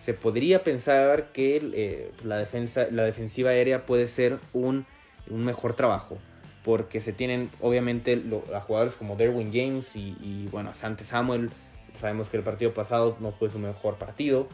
se 0.06 0.14
podría 0.14 0.64
pensar 0.64 1.32
que 1.34 1.58
eh, 1.74 2.12
la, 2.24 2.38
defensa, 2.38 2.88
la 2.92 3.04
defensiva 3.04 3.50
aérea 3.50 3.86
puede 3.86 4.08
ser 4.08 4.38
un, 4.54 4.86
mejor 5.30 5.74
trabajo. 5.74 6.18
Porque 6.64 7.02
se 7.02 7.12
tienen, 7.12 7.50
obviamente, 7.60 8.24
a 8.54 8.60
jugadores 8.60 8.96
como 8.96 9.16
Derwin 9.16 9.52
James 9.52 9.96
y, 9.96 10.16
y 10.22 10.48
bueno, 10.52 10.74
Sante 10.74 11.06
Samuel. 11.06 11.50
Sabemos 12.00 12.30
que 12.30 12.38
el 12.38 12.44
partido 12.44 12.74
pasado 12.74 13.18
no 13.20 13.32
fue 13.32 13.50
su 13.50 13.60
mejor 13.60 13.96
partido. 13.96 14.48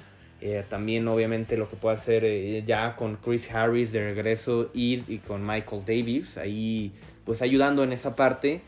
Eh, 0.43 0.65
también 0.67 1.07
obviamente 1.07 1.55
lo 1.55 1.69
que 1.69 1.75
puede 1.75 1.97
hacer 1.97 2.23
eh, 2.25 2.63
ya 2.65 2.95
con 2.95 3.17
Chris 3.17 3.51
Harris 3.51 3.91
de 3.91 4.01
regreso 4.01 4.71
y, 4.73 5.19
con 5.19 5.45
Michael 5.45 5.83
Davis, 5.85 6.39
ahí 6.39 6.93
pues 7.25 7.43
ayudando 7.43 7.83
en 7.83 7.93
esa 7.93 8.15
parte. 8.15 8.61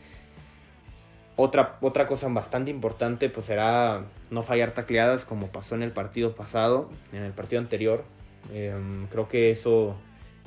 Otra, 1.36 1.78
otra 1.80 2.06
cosa 2.06 2.28
bastante 2.28 2.70
importante 2.70 3.28
pues 3.28 3.46
será 3.46 4.04
no 4.34 4.42
fallar 4.42 4.72
tacleadas 4.72 5.24
como 5.24 5.46
pasó 5.48 5.74
en 5.74 5.82
el 5.82 5.92
partido 5.92 6.34
pasado, 6.34 6.90
en 7.12 7.22
el 7.22 7.32
partido 7.32 7.60
anterior. 7.62 8.04
Em, 8.52 9.06
creo 9.06 9.28
que 9.28 9.50
eso 9.50 9.96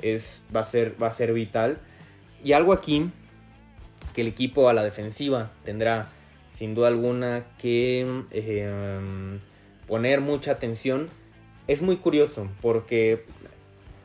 es, 0.01 0.43
va, 0.55 0.59
a 0.59 0.65
ser, 0.65 1.01
va 1.01 1.07
a 1.07 1.11
ser 1.11 1.33
vital. 1.33 1.79
Y 2.43 2.53
algo 2.53 2.73
aquí 2.73 3.09
que 4.13 4.21
el 4.21 4.27
equipo 4.27 4.69
a 4.69 4.73
la 4.73 4.83
defensiva 4.83 5.51
tendrá 5.63 6.09
sin 6.53 6.75
duda 6.75 6.89
alguna 6.89 7.45
que 7.57 8.01
em, 8.01 9.39
poner 9.87 10.21
mucha 10.21 10.51
atención. 10.51 11.09
Es 11.67 11.81
muy 11.81 11.97
curioso 11.97 12.47
porque 12.61 13.25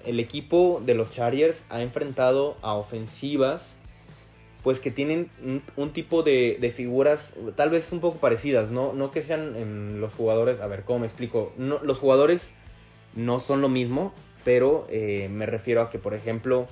el 0.05 0.21
equipo 0.21 0.83
de 0.85 0.95
los 0.95 1.11
Chargers 1.11 1.65
ha 1.71 1.83
enfrentado 1.83 2.57
a 2.63 2.75
ofensivas 2.75 3.77
pues 4.63 4.79
que 4.79 4.91
tienen 4.91 5.29
un, 5.77 5.93
tipo 5.93 6.23
de, 6.23 6.73
figuras 6.75 7.35
tal 7.57 7.71
vez 7.71 7.91
un 7.91 8.01
poco 8.01 8.19
parecidas, 8.19 8.71
no, 8.71 8.93
no 8.93 9.11
que 9.11 9.23
sean 9.23 10.01
los 10.01 10.13
jugadores, 10.13 10.61
a 10.61 10.67
ver, 10.67 10.85
¿cómo 10.85 11.01
me 11.01 11.07
explico? 11.07 11.53
Los 11.59 11.99
jugadores 11.99 12.55
no 13.15 13.41
son 13.41 13.61
lo 13.61 13.69
mismo, 13.69 14.15
pero 14.45 14.87
eh, 14.89 15.29
me 15.31 15.47
refiero 15.47 15.83
a 15.83 15.91
que, 15.91 15.99
por 15.99 16.15
ejemplo, 16.15 16.69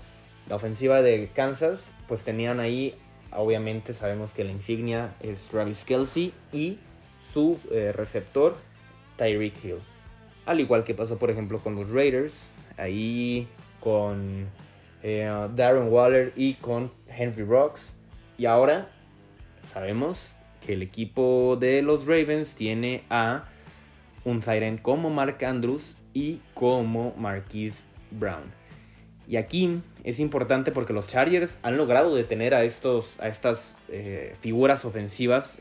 la 0.48 0.56
ofensiva 0.56 1.02
de 1.02 1.30
Kansas, 1.34 1.92
pues 2.06 2.22
tenían 2.22 2.60
ahí, 2.60 2.94
obviamente 3.32 3.92
sabemos 3.92 4.32
que 4.32 4.44
la 4.44 4.52
insignia 4.52 5.14
es 5.20 5.48
Travis 5.48 5.84
Kelsey 5.84 6.32
y 6.52 6.78
su 7.32 7.58
eh, 7.72 7.92
receptor 7.92 8.56
Tyreek 9.16 9.64
Hill. 9.64 9.78
Al 10.46 10.60
igual 10.60 10.84
que 10.84 10.94
pasó, 10.94 11.18
por 11.18 11.30
ejemplo, 11.30 11.58
con 11.58 11.74
los 11.74 11.90
Raiders, 11.90 12.50
ahí 12.76 13.48
con 13.80 14.46
eh, 15.02 15.30
Darren 15.54 15.92
Waller 15.92 16.32
y 16.36 16.54
con 16.54 16.90
Henry 17.08 17.44
Rocks. 17.44 17.94
Y 18.38 18.46
ahora 18.46 18.88
sabemos 19.62 20.32
que 20.64 20.74
el 20.74 20.82
equipo 20.82 21.56
de 21.58 21.82
los 21.82 22.06
Ravens 22.06 22.54
tiene 22.54 23.04
a 23.10 23.44
un 24.24 24.40
Tyrant 24.40 24.82
como 24.82 25.10
Mark 25.10 25.44
Andrews 25.44 25.96
y 26.12 26.40
como 26.54 27.14
Marquise 27.16 27.82
Brown. 28.10 28.60
Y 29.26 29.36
aquí 29.36 29.80
es 30.02 30.18
importante 30.18 30.72
porque 30.72 30.92
los 30.92 31.06
Chargers 31.06 31.58
han 31.62 31.76
logrado 31.76 32.14
detener 32.14 32.52
a, 32.54 32.64
estos, 32.64 33.18
a 33.20 33.28
estas 33.28 33.74
eh, 33.88 34.34
figuras 34.40 34.84
ofensivas, 34.84 35.58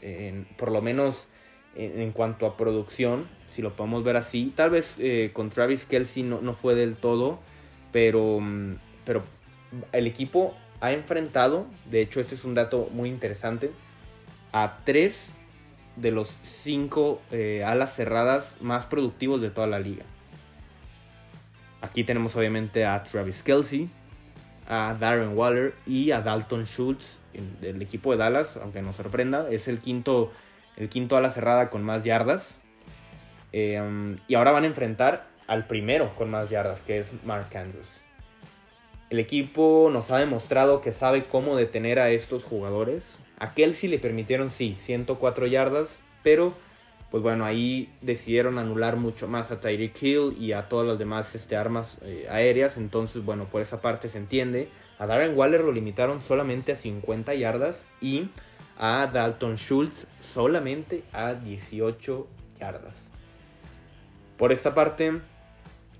por 0.57 0.71
lo 0.71 0.81
menos 0.81 1.27
en, 1.75 2.11
cuanto 2.11 2.45
a 2.45 2.57
producción 2.57 3.27
si 3.49 3.61
lo 3.61 3.73
podemos 3.73 4.03
ver 4.03 4.17
así. 4.17 4.53
Tal 4.55 4.71
vez 4.71 4.95
eh, 4.99 5.31
con 5.33 5.49
Travis 5.49 5.85
Kelsey 5.85 6.23
no, 6.23 6.41
no, 6.41 6.53
fue 6.53 6.75
del 6.75 6.95
todo, 6.95 7.39
pero, 7.91 8.39
mm, 8.39 8.75
pero 9.09 9.23
el 9.91 10.05
equipo 10.05 10.55
ha 10.81 10.91
enfrentado, 10.91 11.65
de 11.89 11.99
hecho 11.99 12.19
este 12.19 12.35
es 12.35 12.43
un 12.43 12.53
dato 12.53 12.89
muy 12.91 13.09
interesante, 13.09 13.71
a 14.51 14.81
tres 14.85 15.33
de 15.95 16.11
los 16.11 16.37
cinco 16.43 17.19
eh, 17.31 17.63
alas 17.65 17.95
cerradas 17.95 18.57
más 18.61 18.85
productivos 18.85 19.41
de 19.41 19.49
toda 19.49 19.65
la 19.65 19.79
liga. 19.79 20.03
Aquí 21.81 22.03
tenemos 22.03 22.35
obviamente 22.35 22.85
a 22.85 23.03
Travis 23.03 23.41
Kelsey, 23.41 23.89
a 24.67 24.95
Darren 24.99 25.35
Waller 25.35 25.73
y 25.87 26.11
a 26.11 26.21
Dalton 26.21 26.67
Schultz 26.67 27.17
del 27.61 27.81
equipo 27.81 28.11
de 28.11 28.17
Dallas, 28.19 28.57
aunque 28.57 28.83
nos 28.83 28.97
sorprenda, 28.97 29.49
es 29.49 29.67
el 29.67 29.79
quinto, 29.79 30.31
el 30.77 30.87
quinto 30.87 31.17
ala 31.17 31.31
cerrada 31.31 31.71
con 31.71 31.81
más 31.81 32.03
yardas. 32.03 32.57
Em, 33.53 34.19
y 34.27 34.35
ahora 34.35 34.51
van 34.51 34.65
a 34.65 34.67
enfrentar 34.67 35.25
al 35.47 35.65
primero 35.65 36.13
con 36.13 36.29
más 36.29 36.51
yardas, 36.51 36.83
que 36.83 36.99
es 36.99 37.11
Mark 37.23 37.49
Andrews. 37.57 37.98
El 39.09 39.19
equipo 39.19 39.89
nos 39.91 40.11
ha 40.11 40.19
demostrado 40.19 40.81
que 40.81 40.91
sabe 40.91 41.25
cómo 41.25 41.55
detener 41.55 41.99
a 41.99 42.11
estos 42.11 42.43
jugadores, 42.43 43.03
A 43.39 43.53
Kelsey 43.53 43.89
le 43.89 43.99
permitieron, 43.99 44.51
sí, 44.51 44.77
104 44.81 45.47
yardas, 45.47 46.01
pero 46.23 46.53
pues 47.09 47.23
bueno, 47.23 47.45
ahí 47.45 47.91
decidieron 48.01 48.59
anular 48.59 48.97
mucho 48.97 49.27
más 49.27 49.51
a 49.51 49.59
Tyreek 49.59 50.03
Hill 50.03 50.35
y 50.39 50.51
a 50.51 50.69
todas 50.69 50.85
las 50.85 50.99
demás 50.99 51.33
este, 51.33 51.55
armas 51.55 51.97
eh, 52.03 52.27
aéreas. 52.29 52.77
Entonces, 52.77 53.25
bueno, 53.25 53.45
por 53.45 53.61
esa 53.61 53.81
parte 53.81 54.09
se 54.09 54.19
entiende. 54.19 54.67
A 54.99 55.07
Darren 55.07 55.35
Waller 55.35 55.61
lo 55.63 55.71
limitaron 55.71 56.21
solamente 56.21 56.73
a 56.73 56.75
50 56.75 57.33
yardas 57.33 57.85
y 57.99 58.29
a 58.77 59.09
Dalton 59.11 59.57
Schultz 59.57 60.07
solamente 60.21 61.03
a 61.11 61.33
18 61.33 62.27
yardas. 62.59 63.09
Por 64.37 64.51
esta 64.51 64.75
parte, 64.75 65.19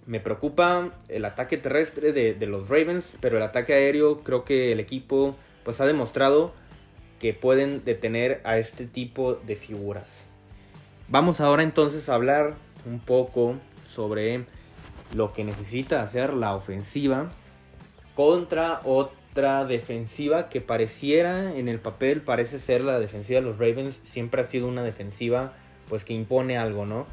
me 0.09 0.19
preocupa 0.19 0.89
el 1.07 1.23
ataque 1.23 1.57
terrestre 1.57 2.11
de, 2.11 2.45
los 2.47 2.67
Ravens, 2.67 3.15
pero 3.21 3.37
el 3.37 3.43
ataque 3.43 3.75
aéreo 3.75 4.23
creo 4.23 4.43
que 4.43 4.71
el 4.71 4.79
equipo 4.79 5.35
pues 5.63 5.79
ha 5.81 5.85
demostrado 5.85 6.51
que 7.19 7.35
pueden 7.35 7.85
detener 7.85 8.41
a 8.43 8.57
este 8.57 8.87
tipo 8.87 9.35
de 9.35 9.55
figuras. 9.55 10.25
Vamos 11.09 11.39
ahora 11.39 11.61
entonces 11.61 12.09
a 12.09 12.15
hablar 12.15 12.55
un 12.87 12.99
poco 12.99 13.57
sobre 13.87 14.45
lo 15.13 15.31
que 15.31 15.43
necesita 15.43 16.01
hacer 16.01 16.33
la 16.33 16.55
ofensiva 16.55 17.31
contra 18.15 18.81
otra 18.85 19.63
defensiva 19.65 20.49
que 20.49 20.59
pareciera 20.59 21.53
en 21.53 21.69
el 21.69 21.79
papel 21.79 22.21
parece 22.21 22.57
ser 22.57 22.81
la 22.81 22.99
defensiva 22.99 23.41
de 23.41 23.45
los 23.45 23.59
Ravens 23.59 23.99
siempre 24.03 24.41
ha 24.41 24.45
sido 24.45 24.67
una 24.67 24.81
defensiva 24.81 25.53
pues 25.87 26.03
que 26.03 26.13
impone 26.13 26.57
algo 26.57 26.85
no 26.85 27.05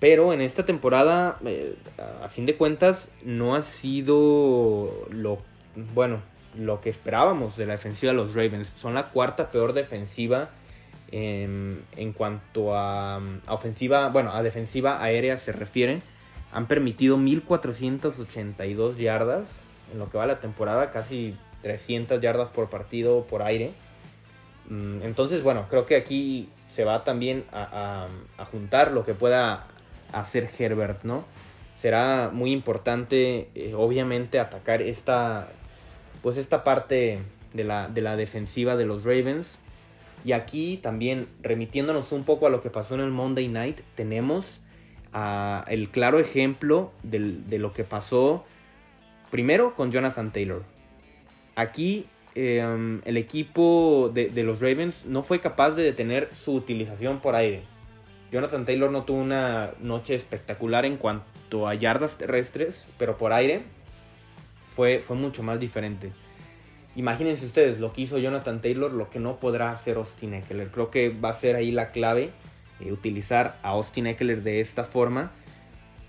pero 0.00 0.32
en 0.32 0.40
esta 0.40 0.64
temporada 0.64 1.38
eh, 1.44 1.76
a 2.22 2.28
fin 2.28 2.46
de 2.46 2.56
cuentas 2.56 3.10
no 3.24 3.54
ha 3.54 3.62
sido 3.62 5.06
lo 5.10 5.38
bueno 5.94 6.20
lo 6.56 6.80
que 6.80 6.90
esperábamos 6.90 7.56
de 7.56 7.66
la 7.66 7.72
defensiva 7.72 8.12
de 8.12 8.16
los 8.18 8.34
Ravens 8.34 8.72
son 8.76 8.94
la 8.94 9.10
cuarta 9.10 9.50
peor 9.50 9.72
defensiva 9.72 10.50
en 11.16 12.12
cuanto 12.16 12.76
a, 12.76 13.20
ofensiva, 13.46 14.08
bueno, 14.08 14.32
a 14.32 14.42
defensiva 14.42 15.02
aérea 15.02 15.38
se 15.38 15.52
refiere, 15.52 16.02
han 16.52 16.66
permitido 16.66 17.16
1482 17.16 18.98
yardas 18.98 19.62
en 19.92 19.98
lo 19.98 20.10
que 20.10 20.18
va 20.18 20.26
la 20.26 20.40
temporada, 20.40 20.90
casi 20.90 21.36
300 21.62 22.20
yardas 22.20 22.48
por 22.48 22.68
partido 22.68 23.24
por 23.24 23.42
aire. 23.42 23.72
Mm, 24.68 25.02
entonces, 25.02 25.42
bueno, 25.42 25.66
creo 25.68 25.86
que 25.86 25.96
aquí 25.96 26.48
se 26.68 26.84
va 26.84 27.04
también 27.04 27.44
a, 27.52 28.08
juntar 28.50 28.92
lo 28.92 29.04
que 29.04 29.14
pueda 29.14 29.66
hacer 30.14 30.50
Herbert, 30.58 31.04
¿no? 31.04 31.24
Será 31.74 32.30
muy 32.32 32.52
importante, 32.52 33.48
eh, 33.54 33.74
obviamente, 33.76 34.38
atacar 34.38 34.80
esta, 34.82 35.48
pues 36.22 36.36
esta 36.36 36.64
parte 36.64 37.18
de 37.52 37.64
la, 37.64 37.88
de 37.88 38.00
la 38.00 38.16
defensiva 38.16 38.76
de 38.76 38.86
los 38.86 39.04
Ravens 39.04 39.58
y 40.24 40.32
aquí 40.32 40.78
también, 40.78 41.28
remitiéndonos 41.42 42.10
un 42.12 42.24
poco 42.24 42.46
a 42.46 42.50
lo 42.50 42.62
que 42.62 42.70
pasó 42.70 42.94
en 42.94 43.00
el 43.00 43.10
Monday 43.10 43.48
Night, 43.48 43.80
tenemos 43.94 44.60
el 45.68 45.90
claro 45.90 46.18
ejemplo 46.18 46.90
de 47.04 47.58
lo 47.58 47.72
que 47.72 47.84
pasó 47.84 48.44
primero 49.30 49.76
con 49.76 49.92
Jonathan 49.92 50.32
Taylor. 50.32 50.64
Aquí 51.54 52.06
em, 52.34 53.00
el 53.04 53.16
equipo 53.16 54.10
de, 54.12 54.28
de, 54.28 54.42
los 54.42 54.60
Ravens 54.60 55.04
no 55.04 55.22
fue 55.22 55.40
capaz 55.40 55.72
de 55.72 55.84
detener 55.84 56.30
su 56.34 56.54
utilización 56.54 57.20
por 57.20 57.36
aire. 57.36 57.62
Jonathan 58.32 58.64
Taylor 58.64 58.90
no 58.90 59.04
tuvo 59.04 59.18
una 59.18 59.72
noche 59.80 60.14
espectacular 60.14 60.84
en 60.84 60.96
cuanto 60.96 61.68
a 61.68 61.74
yardas 61.74 62.18
terrestres, 62.18 62.86
pero 62.98 63.16
por 63.16 63.32
aire 63.32 63.62
fue, 64.74 65.00
fue 65.00 65.16
mucho 65.16 65.42
más 65.42 65.60
diferente. 65.60 66.12
Imagínense 66.96 67.44
ustedes 67.44 67.80
lo 67.80 67.92
que 67.92 68.02
hizo 68.02 68.18
Jonathan 68.18 68.60
Taylor, 68.60 68.92
lo 68.92 69.10
que 69.10 69.18
no 69.18 69.36
podrá 69.36 69.72
hacer 69.72 69.96
Austin 69.96 70.34
Eckler. 70.34 70.70
Creo 70.70 70.90
que 70.90 71.08
va 71.08 71.30
a 71.30 71.32
ser 71.32 71.56
ahí 71.56 71.72
la 71.72 71.90
clave, 71.90 72.30
eh, 72.80 72.92
utilizar 72.92 73.58
a 73.62 73.70
Austin 73.70 74.06
Eckler 74.06 74.42
de 74.42 74.60
esta 74.60 74.84
forma. 74.84 75.32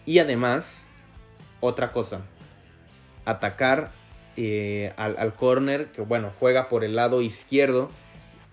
Y 0.06 0.20
además, 0.20 0.86
otra 1.60 1.92
cosa, 1.92 2.22
atacar 3.26 3.92
eh, 4.38 4.94
al, 4.98 5.34
corner, 5.34 5.88
que 5.88 6.02
bueno, 6.02 6.32
juega 6.40 6.70
por 6.70 6.84
el 6.84 6.96
lado 6.96 7.22
izquierdo 7.22 7.90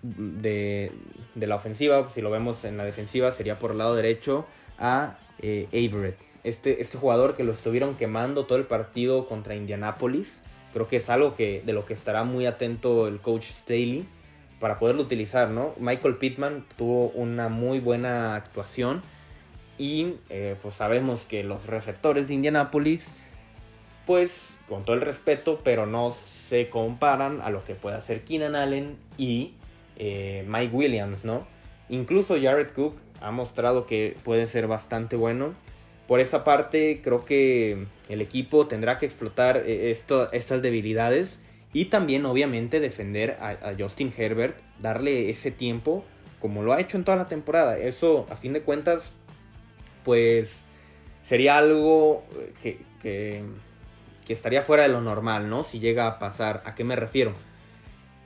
de, 0.03 0.93
la 1.35 1.57
ofensiva. 1.57 2.09
Si 2.15 2.21
lo 2.21 2.31
vemos 2.31 2.65
en 2.65 2.77
la 2.77 2.85
defensiva, 2.85 3.33
sería 3.33 3.59
por 3.59 3.73
el 3.73 3.79
lado 3.79 3.95
derecho 3.95 4.47
a 4.79 5.19
eh, 5.41 5.69
Everett. 5.73 6.19
Este, 6.45 6.81
este 6.81 6.99
jugador 6.99 7.37
que 7.37 7.45
lo 7.45 7.53
estuvieron 7.53 7.95
quemando 7.95 8.47
todo 8.47 8.59
el 8.59 8.65
partido 8.65 9.29
contra 9.29 9.55
Indianapolis 9.55 10.43
Creo 10.73 10.89
que 10.89 10.97
es 10.97 11.11
algo 11.11 11.35
que, 11.35 11.63
de 11.65 11.73
lo 11.73 11.85
que 11.85 11.93
estará 11.93 12.25
muy 12.25 12.47
atento 12.47 13.07
el 13.07 13.21
coach 13.21 13.45
Staley 13.45 14.07
para 14.59 14.79
poderlo 14.79 15.03
utilizar, 15.03 15.51
¿no? 15.51 15.75
Michael 15.79 16.17
Pittman 16.17 16.65
tuvo 16.77 17.09
una 17.09 17.49
muy 17.49 17.79
buena 17.79 18.37
actuación 18.37 19.03
y 19.77 20.15
eh, 20.31 20.57
pues 20.63 20.75
sabemos 20.75 21.25
que 21.25 21.45
los 21.45 21.67
receptores 21.67 22.29
de 22.29 22.35
Indianapolis, 22.35 23.09
pues 24.07 24.57
con 24.69 24.85
todo 24.85 24.97
el 24.97 25.03
respeto, 25.03 25.61
pero 25.63 25.87
no 25.87 26.13
se 26.13 26.71
comparan 26.71 27.43
a 27.43 27.51
lo 27.51 27.65
que 27.65 27.75
puede 27.75 27.97
hacer 27.97 28.25
Keenan 28.25 28.55
Allen 28.55 28.97
y 29.19 29.55
eh, 29.97 30.45
Mike 30.47 30.75
Williams, 30.75 31.25
¿no? 31.25 31.47
Incluso 31.89 32.41
Jared 32.41 32.71
Cook 32.73 32.97
ha 33.21 33.31
mostrado 33.31 33.87
que 33.87 34.17
puede 34.25 34.47
ser 34.47 34.67
bastante 34.67 35.17
bueno. 35.17 35.55
Por 36.09 36.21
esa 36.21 36.45
parte, 36.45 37.01
creo 37.03 37.25
que 37.25 37.87
el 38.09 38.21
equipo 38.21 38.67
tendrá 38.67 38.99
que 38.99 39.07
explotar 39.07 39.63
eh, 39.67 39.91
estas 39.91 40.63
debilidades 40.63 41.41
y 41.73 41.87
también, 41.87 42.27
obviamente, 42.27 42.81
defender 42.81 43.39
a, 43.41 43.75
Justin 43.79 44.13
Herbert, 44.17 44.57
darle 44.81 45.31
ese 45.31 45.51
tiempo 45.51 46.05
como 46.41 46.63
lo 46.63 46.73
ha 46.73 46.81
hecho 46.81 46.97
en 46.97 47.05
toda 47.05 47.17
la 47.17 47.27
temporada. 47.27 47.79
Eso, 47.79 48.27
a 48.31 48.37
fin 48.37 48.53
de 48.53 48.63
cuentas, 48.63 49.11
pues 50.05 50.63
sería 51.23 51.57
algo 51.57 52.25
que, 52.61 52.79
que, 53.01 53.43
que 54.27 54.33
estaría 54.33 54.63
fuera 54.63 54.83
de 54.83 54.89
lo 54.89 55.01
normal, 55.01 55.49
¿no? 55.49 55.63
Si 55.63 55.79
llega 55.79 56.07
a 56.09 56.19
pasar. 56.19 56.63
¿A 56.65 56.75
qué 56.75 56.85
me 56.85 56.97
refiero? 56.97 57.33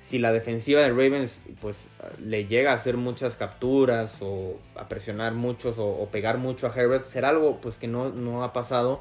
Si 0.07 0.21
la 0.21 0.31
defensiva 0.31 0.83
de 0.83 0.91
Ravens 0.91 1.41
pues 1.61 1.77
le 2.25 2.47
llega 2.47 2.71
a 2.71 2.75
hacer 2.75 2.97
muchas 2.97 3.35
capturas 3.35 4.19
o 4.21 4.57
a 4.77 4.89
presionar 4.89 5.35
muchos 5.35 5.75
o, 5.79 6.09
pegar 6.13 6.39
mucho 6.39 6.69
a 6.69 6.71
Herbert, 6.71 7.07
será 7.07 7.31
algo 7.31 7.59
pues 7.61 7.75
que 7.77 7.89
no, 7.89 8.11
no, 8.11 8.45
ha 8.45 8.53
pasado. 8.53 9.01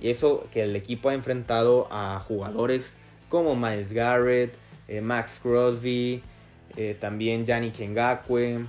Y 0.00 0.08
eso 0.08 0.46
que 0.52 0.62
el 0.62 0.74
equipo 0.74 1.10
ha 1.10 1.14
enfrentado 1.14 1.88
a 1.90 2.20
jugadores 2.20 2.94
como 3.28 3.54
Miles 3.54 3.92
Garrett, 3.92 4.54
eh, 4.88 5.02
Max 5.02 5.40
Crosby, 5.42 6.22
eh, 6.76 6.96
también 6.98 7.44
Yannick 7.44 7.74
Kengakwe, 7.74 8.64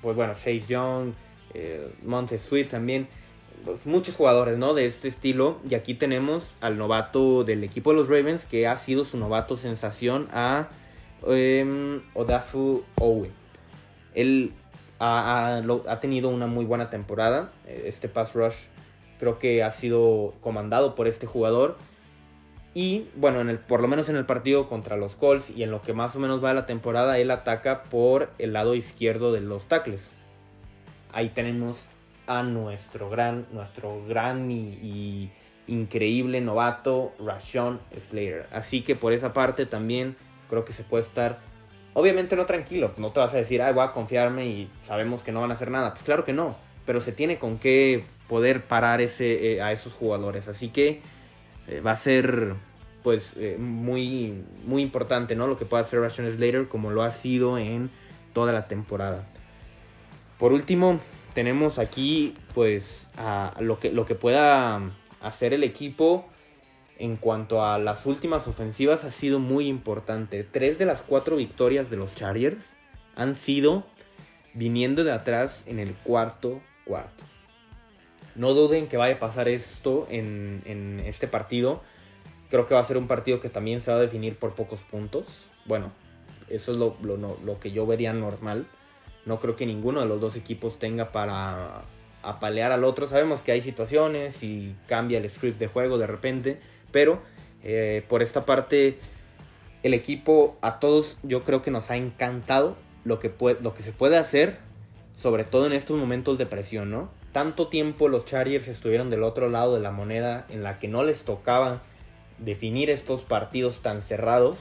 pues 0.00 0.14
bueno, 0.14 0.34
Chase 0.34 0.66
Young, 0.68 1.12
eh, 1.54 1.88
Sweet 2.38 2.70
también. 2.70 3.08
Pues, 3.64 3.84
muchos 3.86 4.14
jugadores 4.14 4.58
¿no? 4.58 4.74
de 4.74 4.86
este 4.86 5.08
estilo. 5.08 5.58
Y 5.68 5.74
aquí 5.74 5.94
tenemos 5.94 6.54
al 6.60 6.78
novato 6.78 7.42
del 7.42 7.64
equipo 7.64 7.90
de 7.90 7.96
los 7.96 8.08
Ravens 8.08 8.44
que 8.44 8.68
ha 8.68 8.76
sido 8.76 9.04
su 9.04 9.16
novato 9.16 9.56
sensación 9.56 10.28
a 10.32 10.68
eh, 11.28 12.00
Odafu 12.14 12.84
Owe. 12.98 13.30
Él 14.14 14.52
ha, 14.98 15.98
tenido 16.00 16.28
una 16.28 16.46
muy 16.46 16.64
buena 16.64 16.90
temporada. 16.90 17.52
Este 17.66 18.08
pass 18.08 18.34
rush 18.34 18.54
creo 19.18 19.38
que 19.38 19.62
ha 19.62 19.70
sido 19.70 20.34
comandado 20.40 20.94
por 20.94 21.06
este 21.06 21.26
jugador. 21.26 21.76
Y 22.74 23.06
bueno, 23.16 23.58
por 23.68 23.82
lo 23.82 23.88
menos 23.88 24.08
en 24.08 24.16
el 24.16 24.24
partido 24.24 24.68
contra 24.68 24.96
los 24.96 25.14
Colts 25.14 25.50
y 25.50 25.62
en 25.62 25.70
lo 25.70 25.82
que 25.82 25.92
más 25.92 26.16
o 26.16 26.18
menos 26.18 26.42
va 26.42 26.54
la 26.54 26.64
temporada, 26.64 27.18
él 27.18 27.30
ataca 27.30 27.82
por 27.84 28.30
el 28.38 28.54
lado 28.54 28.74
izquierdo 28.74 29.32
de 29.32 29.40
los 29.40 29.66
tackles. 29.66 30.10
Ahí 31.12 31.28
tenemos 31.28 31.86
a 32.26 32.42
nuestro 32.42 33.10
gran, 33.10 33.46
nuestro 33.52 34.02
gran 34.06 34.50
y, 34.50 35.30
increíble 35.66 36.40
novato 36.40 37.12
Rashon 37.18 37.80
Slater. 37.96 38.46
Así 38.52 38.82
que 38.82 38.96
por 38.96 39.12
esa 39.12 39.32
parte 39.32 39.66
también 39.66 40.16
creo 40.52 40.66
que 40.66 40.74
se 40.74 40.82
puede 40.82 41.02
estar, 41.02 41.38
obviamente 41.94 42.36
no 42.36 42.44
tranquilo, 42.44 42.92
no 42.98 43.10
te 43.10 43.20
vas 43.20 43.32
a 43.32 43.38
decir, 43.38 43.62
ay, 43.62 43.72
voy 43.72 43.84
a 43.84 43.92
confiarme 43.92 44.44
y 44.44 44.70
sabemos 44.84 45.22
que 45.22 45.32
no 45.32 45.40
van 45.40 45.50
a 45.50 45.54
hacer 45.54 45.70
nada. 45.70 45.94
Pues 45.94 46.02
claro 46.02 46.26
que 46.26 46.34
no, 46.34 46.56
pero 46.84 47.00
se 47.00 47.10
tiene 47.10 47.38
con 47.38 47.58
qué 47.58 48.04
poder 48.28 48.62
parar 48.62 49.00
ese, 49.00 49.54
eh, 49.54 49.62
a 49.62 49.72
esos 49.72 49.94
jugadores. 49.94 50.48
Así 50.48 50.68
que 50.68 51.00
eh, 51.68 51.80
va 51.80 51.92
a 51.92 51.96
ser 51.96 52.52
pues 53.02 53.32
eh, 53.36 53.56
muy, 53.58 54.44
muy 54.66 54.82
importante, 54.82 55.36
¿no? 55.36 55.46
Lo 55.46 55.56
que 55.56 55.64
pueda 55.64 55.84
hacer 55.84 56.00
Ration 56.00 56.30
Slater 56.30 56.68
como 56.68 56.90
lo 56.90 57.02
ha 57.02 57.12
sido 57.12 57.56
en 57.56 57.88
toda 58.34 58.52
la 58.52 58.68
temporada. 58.68 59.26
Por 60.38 60.52
último, 60.52 61.00
tenemos 61.32 61.78
aquí 61.78 62.34
pues 62.52 63.08
a 63.16 63.54
lo, 63.58 63.80
que, 63.80 63.90
lo 63.90 64.04
que 64.04 64.16
pueda 64.16 64.82
hacer 65.22 65.54
el 65.54 65.64
equipo 65.64 66.26
en 67.02 67.16
cuanto 67.16 67.64
a 67.64 67.80
las 67.80 68.06
últimas 68.06 68.46
ofensivas 68.46 69.04
ha 69.04 69.10
sido 69.10 69.40
muy 69.40 69.66
importante. 69.66 70.44
Tres 70.44 70.78
de 70.78 70.86
las 70.86 71.02
cuatro 71.02 71.34
victorias 71.34 71.90
de 71.90 71.96
los 71.96 72.14
Chargers 72.14 72.76
han 73.16 73.34
sido 73.34 73.82
viniendo 74.54 75.02
de 75.02 75.10
atrás 75.10 75.64
en 75.66 75.80
el 75.80 75.94
cuarto 75.94 76.60
cuarto. 76.84 77.24
No 78.36 78.54
duden 78.54 78.86
que 78.86 78.98
vaya 78.98 79.16
a 79.16 79.18
pasar 79.18 79.48
esto 79.48 80.06
en, 80.10 81.02
este 81.04 81.26
partido. 81.26 81.82
Creo 82.50 82.68
que 82.68 82.74
va 82.74 82.80
a 82.80 82.84
ser 82.84 82.98
un 82.98 83.08
partido 83.08 83.40
que 83.40 83.48
también 83.48 83.80
se 83.80 83.90
va 83.90 83.96
a 83.96 84.00
definir 84.00 84.36
por 84.36 84.54
pocos 84.54 84.78
puntos. 84.84 85.48
Bueno, 85.64 85.90
eso 86.48 86.70
es 86.70 86.78
lo, 86.78 86.96
lo, 87.02 87.58
que 87.58 87.72
yo 87.72 87.84
vería 87.84 88.12
normal. 88.12 88.64
No 89.26 89.40
creo 89.40 89.56
que 89.56 89.66
ninguno 89.66 90.02
de 90.02 90.06
los 90.06 90.20
dos 90.20 90.36
equipos 90.36 90.78
tenga 90.78 91.10
para 91.10 91.82
apalear 92.22 92.70
al 92.70 92.84
otro. 92.84 93.08
Sabemos 93.08 93.40
que 93.42 93.50
hay 93.50 93.60
situaciones 93.60 94.44
y 94.44 94.76
cambia 94.86 95.18
el 95.18 95.28
script 95.28 95.58
de 95.58 95.66
juego 95.66 95.98
de 95.98 96.06
repente, 96.06 96.60
pero 96.92 97.22
eh, 97.64 98.04
por 98.08 98.22
esta 98.22 98.44
parte 98.44 98.98
el 99.82 99.94
equipo 99.94 100.56
a 100.60 100.78
todos 100.78 101.18
yo 101.22 101.42
creo 101.42 101.62
que 101.62 101.70
nos 101.70 101.90
ha 101.90 101.96
encantado 101.96 102.76
lo 103.04 103.18
que, 103.18 103.32
lo 103.60 103.74
que 103.74 103.82
se 103.82 103.92
puede 103.92 104.16
hacer, 104.16 104.58
sobre 105.16 105.44
todo 105.44 105.66
en 105.66 105.72
estos 105.72 105.98
momentos 105.98 106.38
de 106.38 106.46
presión, 106.46 106.90
¿no? 106.90 107.10
Tanto 107.32 107.68
tiempo 107.68 108.08
los 108.08 108.24
Chargers 108.24 108.68
estuvieron 108.68 109.10
del 109.10 109.22
otro 109.22 109.48
lado 109.48 109.74
de 109.74 109.80
la 109.80 109.90
moneda 109.90 110.46
en 110.50 110.62
la 110.62 110.78
que 110.78 110.86
no 110.86 111.02
les 111.02 111.24
tocaba 111.24 111.82
definir 112.38 112.90
estos 112.90 113.24
partidos 113.24 113.80
tan 113.80 114.02
cerrados 114.02 114.58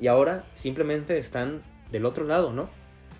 y 0.00 0.06
ahora 0.06 0.44
simplemente 0.54 1.18
están 1.18 1.62
del 1.90 2.04
otro 2.04 2.24
lado, 2.24 2.52
¿no? 2.52 2.68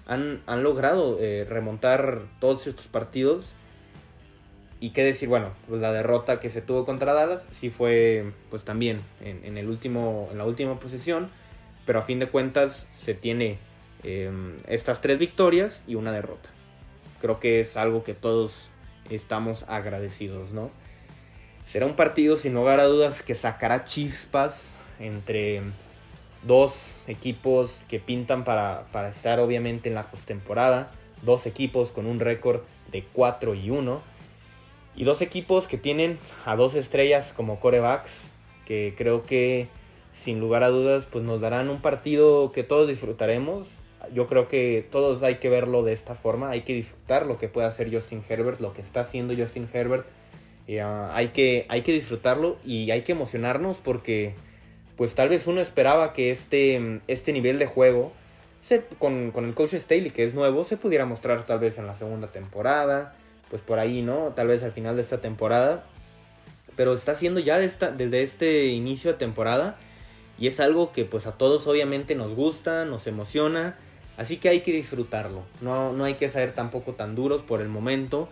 Han, 0.06 0.42
han 0.46 0.62
logrado 0.62 1.18
eh, 1.20 1.46
remontar 1.48 2.22
todos 2.40 2.66
estos 2.66 2.86
partidos 2.86 3.46
y 4.80 4.90
qué 4.90 5.02
decir, 5.02 5.28
bueno, 5.28 5.50
pues 5.68 5.80
la 5.80 5.92
derrota 5.92 6.38
que 6.38 6.50
se 6.50 6.62
tuvo 6.62 6.84
contra 6.84 7.12
Dallas 7.12 7.46
sí 7.50 7.70
fue 7.70 8.32
pues 8.48 8.64
también 8.64 9.00
en, 9.20 9.58
el 9.58 9.68
último, 9.68 10.28
en 10.30 10.38
la 10.38 10.44
última 10.44 10.78
posición, 10.78 11.30
pero 11.84 11.98
a 11.98 12.02
fin 12.02 12.20
de 12.20 12.28
cuentas 12.28 12.86
se 13.02 13.14
tiene 13.14 13.58
em, 14.04 14.54
estas 14.68 15.00
tres 15.00 15.18
victorias 15.18 15.82
y 15.88 15.96
una 15.96 16.12
derrota. 16.12 16.48
Creo 17.20 17.40
que 17.40 17.60
es 17.60 17.76
algo 17.76 18.04
que 18.04 18.14
todos 18.14 18.70
estamos 19.10 19.64
agradecidos, 19.66 20.52
¿no? 20.52 20.70
Será 21.66 21.84
un 21.86 21.96
partido 21.96 22.36
sin 22.36 22.54
lugar 22.54 22.78
a 22.78 22.84
dudas 22.84 23.22
que 23.22 23.34
sacará 23.34 23.84
chispas 23.84 24.74
entre 25.00 25.60
dos 26.44 26.98
equipos 27.08 27.82
que 27.88 27.98
pintan 27.98 28.44
para, 28.44 28.84
para 28.92 29.08
estar 29.08 29.40
obviamente 29.40 29.88
en 29.88 29.96
la 29.96 30.08
postemporada, 30.08 30.92
dos 31.22 31.46
equipos 31.46 31.90
con 31.90 32.06
un 32.06 32.20
récord 32.20 32.60
de 32.92 33.02
4 33.12 33.54
y 33.54 33.70
1 33.70 34.17
y 34.98 35.04
dos 35.04 35.22
equipos 35.22 35.68
que 35.68 35.78
tienen 35.78 36.18
a 36.44 36.56
dos 36.56 36.74
estrellas 36.74 37.32
como 37.34 37.60
corebacks, 37.60 38.30
que 38.66 38.94
creo 38.98 39.24
que 39.24 39.68
sin 40.12 40.40
lugar 40.40 40.62
a 40.62 40.68
dudas 40.68 41.06
pues 41.06 41.24
nos 41.24 41.40
darán 41.40 41.70
un 41.70 41.80
partido 41.80 42.52
que 42.52 42.64
todos 42.64 42.86
disfrutaremos. 42.88 43.82
Yo 44.12 44.26
creo 44.26 44.48
que 44.48 44.86
todos 44.90 45.22
hay 45.22 45.36
que 45.36 45.48
verlo 45.48 45.82
de 45.82 45.94
esta 45.94 46.14
forma, 46.14 46.50
hay 46.50 46.62
que 46.62 46.74
disfrutar 46.74 47.24
lo 47.24 47.38
que 47.38 47.48
puede 47.48 47.66
hacer 47.66 47.90
Justin 47.90 48.22
Herbert, 48.28 48.60
lo 48.60 48.74
que 48.74 48.82
está 48.82 49.00
haciendo 49.00 49.34
Justin 49.34 49.68
Herbert 49.72 50.06
Ah, 50.76 51.10
hay, 51.14 51.28
que, 51.28 51.64
hay 51.68 51.80
que 51.80 51.92
disfrutarlo 51.92 52.58
y 52.62 52.90
hay 52.90 53.00
que 53.00 53.12
emocionarnos 53.12 53.78
porque 53.78 54.34
pues 54.96 55.14
tal 55.14 55.30
vez 55.30 55.46
uno 55.46 55.62
esperaba 55.62 56.12
que 56.12 56.30
este, 56.30 57.00
este 57.06 57.32
nivel 57.32 57.58
de 57.58 57.66
juego 57.66 58.12
se, 58.60 58.82
con, 58.98 59.32
el 59.34 59.54
coach 59.54 59.74
Staley, 59.74 60.10
que 60.10 60.24
es 60.24 60.34
nuevo, 60.34 60.64
se 60.64 60.76
pudiera 60.76 61.06
mostrar 61.06 61.46
tal 61.46 61.60
vez 61.60 61.78
en 61.78 61.86
la 61.86 61.94
segunda 61.94 62.32
temporada, 62.32 63.14
pues 63.50 63.62
por 63.62 63.78
ahí, 63.78 64.02
¿no? 64.02 64.32
Tal 64.34 64.48
vez 64.48 64.62
al 64.62 64.72
final 64.72 64.96
de 64.96 65.02
esta 65.02 65.20
temporada. 65.20 65.84
Pero 66.76 66.94
está 66.94 67.12
haciendo 67.12 67.40
ya 67.40 67.58
desde 67.58 68.22
este 68.22 68.66
inicio 68.66 69.12
de 69.12 69.18
temporada 69.18 69.78
y 70.38 70.46
es 70.46 70.60
algo 70.60 70.92
que 70.92 71.04
pues 71.04 71.26
a 71.26 71.32
todos 71.32 71.66
obviamente 71.66 72.14
nos 72.14 72.34
gusta, 72.34 72.84
nos 72.84 73.08
emociona, 73.08 73.76
así 74.16 74.36
que 74.36 74.48
hay 74.48 74.60
que 74.60 74.72
disfrutarlo. 74.72 75.42
No, 75.60 75.92
no 75.92 76.04
hay 76.04 76.14
que 76.14 76.28
ser 76.28 76.54
tampoco 76.54 76.92
tan 76.92 77.16
duros 77.16 77.42
por 77.42 77.60
el 77.60 77.68
momento 77.68 78.28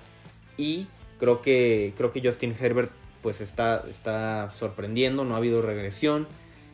y 0.56 0.86
Creo 1.18 1.40
que, 1.40 1.94
creo 1.96 2.12
que 2.12 2.20
Justin 2.20 2.54
Herbert 2.58 2.90
pues 3.22 3.40
está, 3.40 3.84
está 3.88 4.50
sorprendiendo, 4.56 5.24
no 5.24 5.34
ha 5.34 5.38
habido 5.38 5.62
regresión 5.62 6.28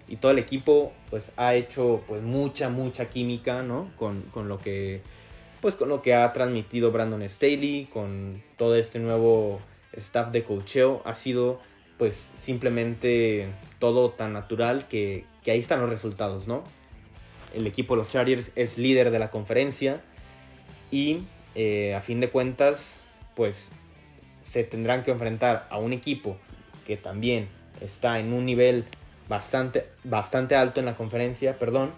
y 0.09 0.16
todo 0.16 0.33
el 0.33 0.38
equipo 0.38 0.92
pues 1.11 1.31
ha 1.37 1.55
hecho 1.55 2.02
pues 2.09 2.22
mucha, 2.22 2.68
mucha 2.68 3.09
química, 3.09 3.62
¿no? 3.62 3.90
Con, 3.96 4.24
lo 4.35 4.59
que 4.59 5.00
pues 5.62 5.77
con 5.77 5.88
lo 5.88 6.03
que 6.03 6.12
ha 6.12 6.31
transmitido 6.33 6.90
Brandon 6.90 7.22
Staley, 7.22 7.88
con 7.90 8.42
todo 8.59 8.75
este 8.75 8.98
nuevo 8.98 9.61
staff 9.92 10.33
de 10.33 10.42
coacheo, 10.42 11.03
ha 11.05 11.14
sido 11.14 11.61
pues 11.98 12.31
simplemente 12.35 13.46
todo 13.79 14.11
tan 14.11 14.33
natural 14.33 14.88
que, 14.88 15.25
ahí 15.46 15.61
están 15.61 15.81
los 15.81 15.88
resultados, 15.88 16.48
¿no? 16.48 16.64
El 17.55 17.68
equipo 17.68 17.94
de 17.94 17.98
los 17.98 18.09
Chargers 18.09 18.51
es 18.57 18.77
líder 18.77 19.12
de 19.12 19.20
la 19.20 19.31
conferencia 19.31 20.01
y 20.90 21.22
eh, 21.55 21.94
a 21.94 22.01
fin 22.01 22.18
de 22.18 22.29
cuentas 22.29 22.98
pues 23.37 23.68
se 24.51 24.64
tendrán 24.64 25.05
que 25.05 25.12
enfrentar 25.12 25.68
a 25.70 25.79
un 25.79 25.92
equipo 25.92 26.38
que 26.88 26.96
también 26.96 27.46
está 27.81 28.18
en 28.18 28.33
un 28.33 28.46
nivel 28.46 28.85
bastante, 29.29 29.87
bastante 30.03 30.57
alto 30.57 30.81
en 30.81 30.87
la 30.87 30.96
conferencia, 30.96 31.57
perdón. 31.57 31.92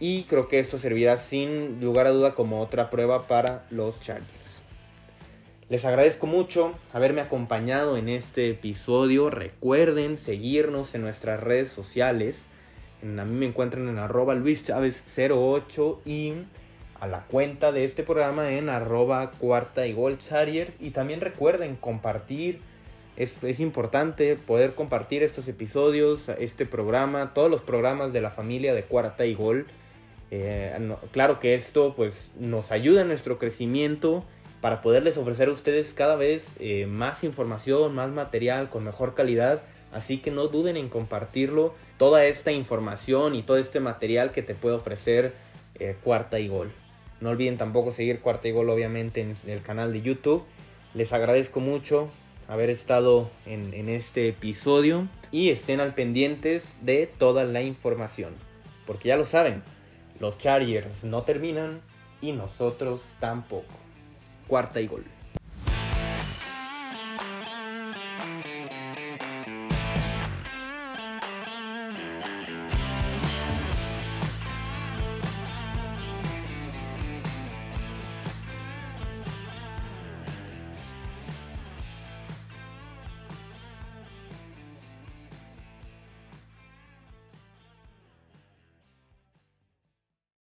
Y 0.00 0.22
creo 0.24 0.48
que 0.48 0.58
esto 0.58 0.78
servirá 0.78 1.18
sin 1.18 1.80
lugar 1.80 2.06
a 2.06 2.10
duda 2.10 2.34
como 2.34 2.62
otra 2.62 2.88
prueba 2.88 3.26
para 3.26 3.66
los 3.70 4.00
Chargers. 4.00 4.40
Les 5.68 5.84
agradezco 5.84 6.26
mucho 6.26 6.74
haberme 6.92 7.20
acompañado 7.20 7.96
en 7.96 8.08
este 8.08 8.50
episodio. 8.50 9.30
Recuerden 9.30 10.18
seguirnos 10.18 10.96
en 10.96 11.02
nuestras 11.02 11.38
redes 11.38 11.70
sociales. 11.70 12.46
a 13.02 13.24
mí 13.24 13.34
me 13.36 13.46
encuentran 13.46 13.88
en 13.88 13.98
arroba 13.98 14.34
Luis 14.34 14.64
08 14.68 16.00
y 16.04 16.32
a 16.98 17.06
la 17.06 17.24
cuenta 17.26 17.70
de 17.70 17.84
este 17.84 18.02
programa 18.02 18.50
en 18.52 18.68
arroba 18.68 19.30
cuarta 19.30 19.86
y 19.86 19.92
gol 19.92 20.18
Y 20.80 20.90
también 20.90 21.20
recuerden 21.20 21.76
compartir. 21.76 22.58
Es, 23.16 23.60
importante 23.60 24.34
poder 24.36 24.74
compartir 24.74 25.22
estos 25.22 25.46
episodios, 25.46 26.30
este 26.30 26.66
programa, 26.66 27.32
todos 27.32 27.50
los 27.50 27.60
programas 27.60 28.12
de 28.12 28.22
la 28.22 28.30
familia 28.30 28.74
de 28.74 28.82
cuarta 28.82 29.24
y 29.24 29.34
gol. 29.34 29.66
Eh, 30.30 30.78
claro 31.10 31.40
que 31.40 31.54
esto 31.54 31.94
pues 31.96 32.30
nos 32.38 32.70
ayuda 32.70 33.02
en 33.02 33.08
nuestro 33.08 33.38
crecimiento 33.38 34.24
para 34.60 34.82
poderles 34.82 35.16
ofrecer 35.16 35.48
a 35.48 35.52
ustedes 35.52 35.94
cada 35.94 36.16
vez 36.16 36.54
eh, 36.60 36.86
más 36.86 37.24
información, 37.24 37.94
más 37.94 38.10
material 38.10 38.68
con 38.68 38.84
mejor 38.84 39.14
calidad. 39.14 39.62
Así 39.92 40.18
que 40.18 40.30
no 40.30 40.46
duden 40.46 40.76
en 40.76 40.88
compartirlo, 40.88 41.74
toda 41.98 42.24
esta 42.24 42.52
información 42.52 43.34
y 43.34 43.42
todo 43.42 43.56
este 43.56 43.80
material 43.80 44.30
que 44.30 44.42
te 44.42 44.54
puede 44.54 44.76
ofrecer 44.76 45.34
eh, 45.80 45.96
cuarta 46.04 46.38
y 46.38 46.46
gol. 46.46 46.70
No 47.20 47.30
olviden 47.30 47.58
tampoco 47.58 47.92
seguir 47.92 48.20
Cuarta 48.20 48.48
y 48.48 48.52
Gol 48.52 48.70
obviamente 48.70 49.20
en 49.20 49.36
el 49.46 49.60
canal 49.60 49.92
de 49.92 50.00
YouTube. 50.00 50.44
Les 50.94 51.12
agradezco 51.12 51.60
mucho 51.60 52.08
haber 52.48 52.70
estado 52.70 53.30
en, 53.44 53.74
en 53.74 53.90
este 53.90 54.28
episodio 54.28 55.06
y 55.30 55.50
estén 55.50 55.80
al 55.80 55.94
pendientes 55.94 56.76
de 56.80 57.06
toda 57.06 57.44
la 57.44 57.60
información. 57.62 58.34
Porque 58.86 59.08
ya 59.08 59.16
lo 59.16 59.26
saben, 59.26 59.62
los 60.20 60.38
Chargers 60.38 61.02
no 61.02 61.22
terminan 61.22 61.80
y 62.20 62.32
nosotros 62.32 63.02
tampoco. 63.18 63.74
Cuarta 64.46 64.80
y 64.80 64.86
Gol. 64.86 65.19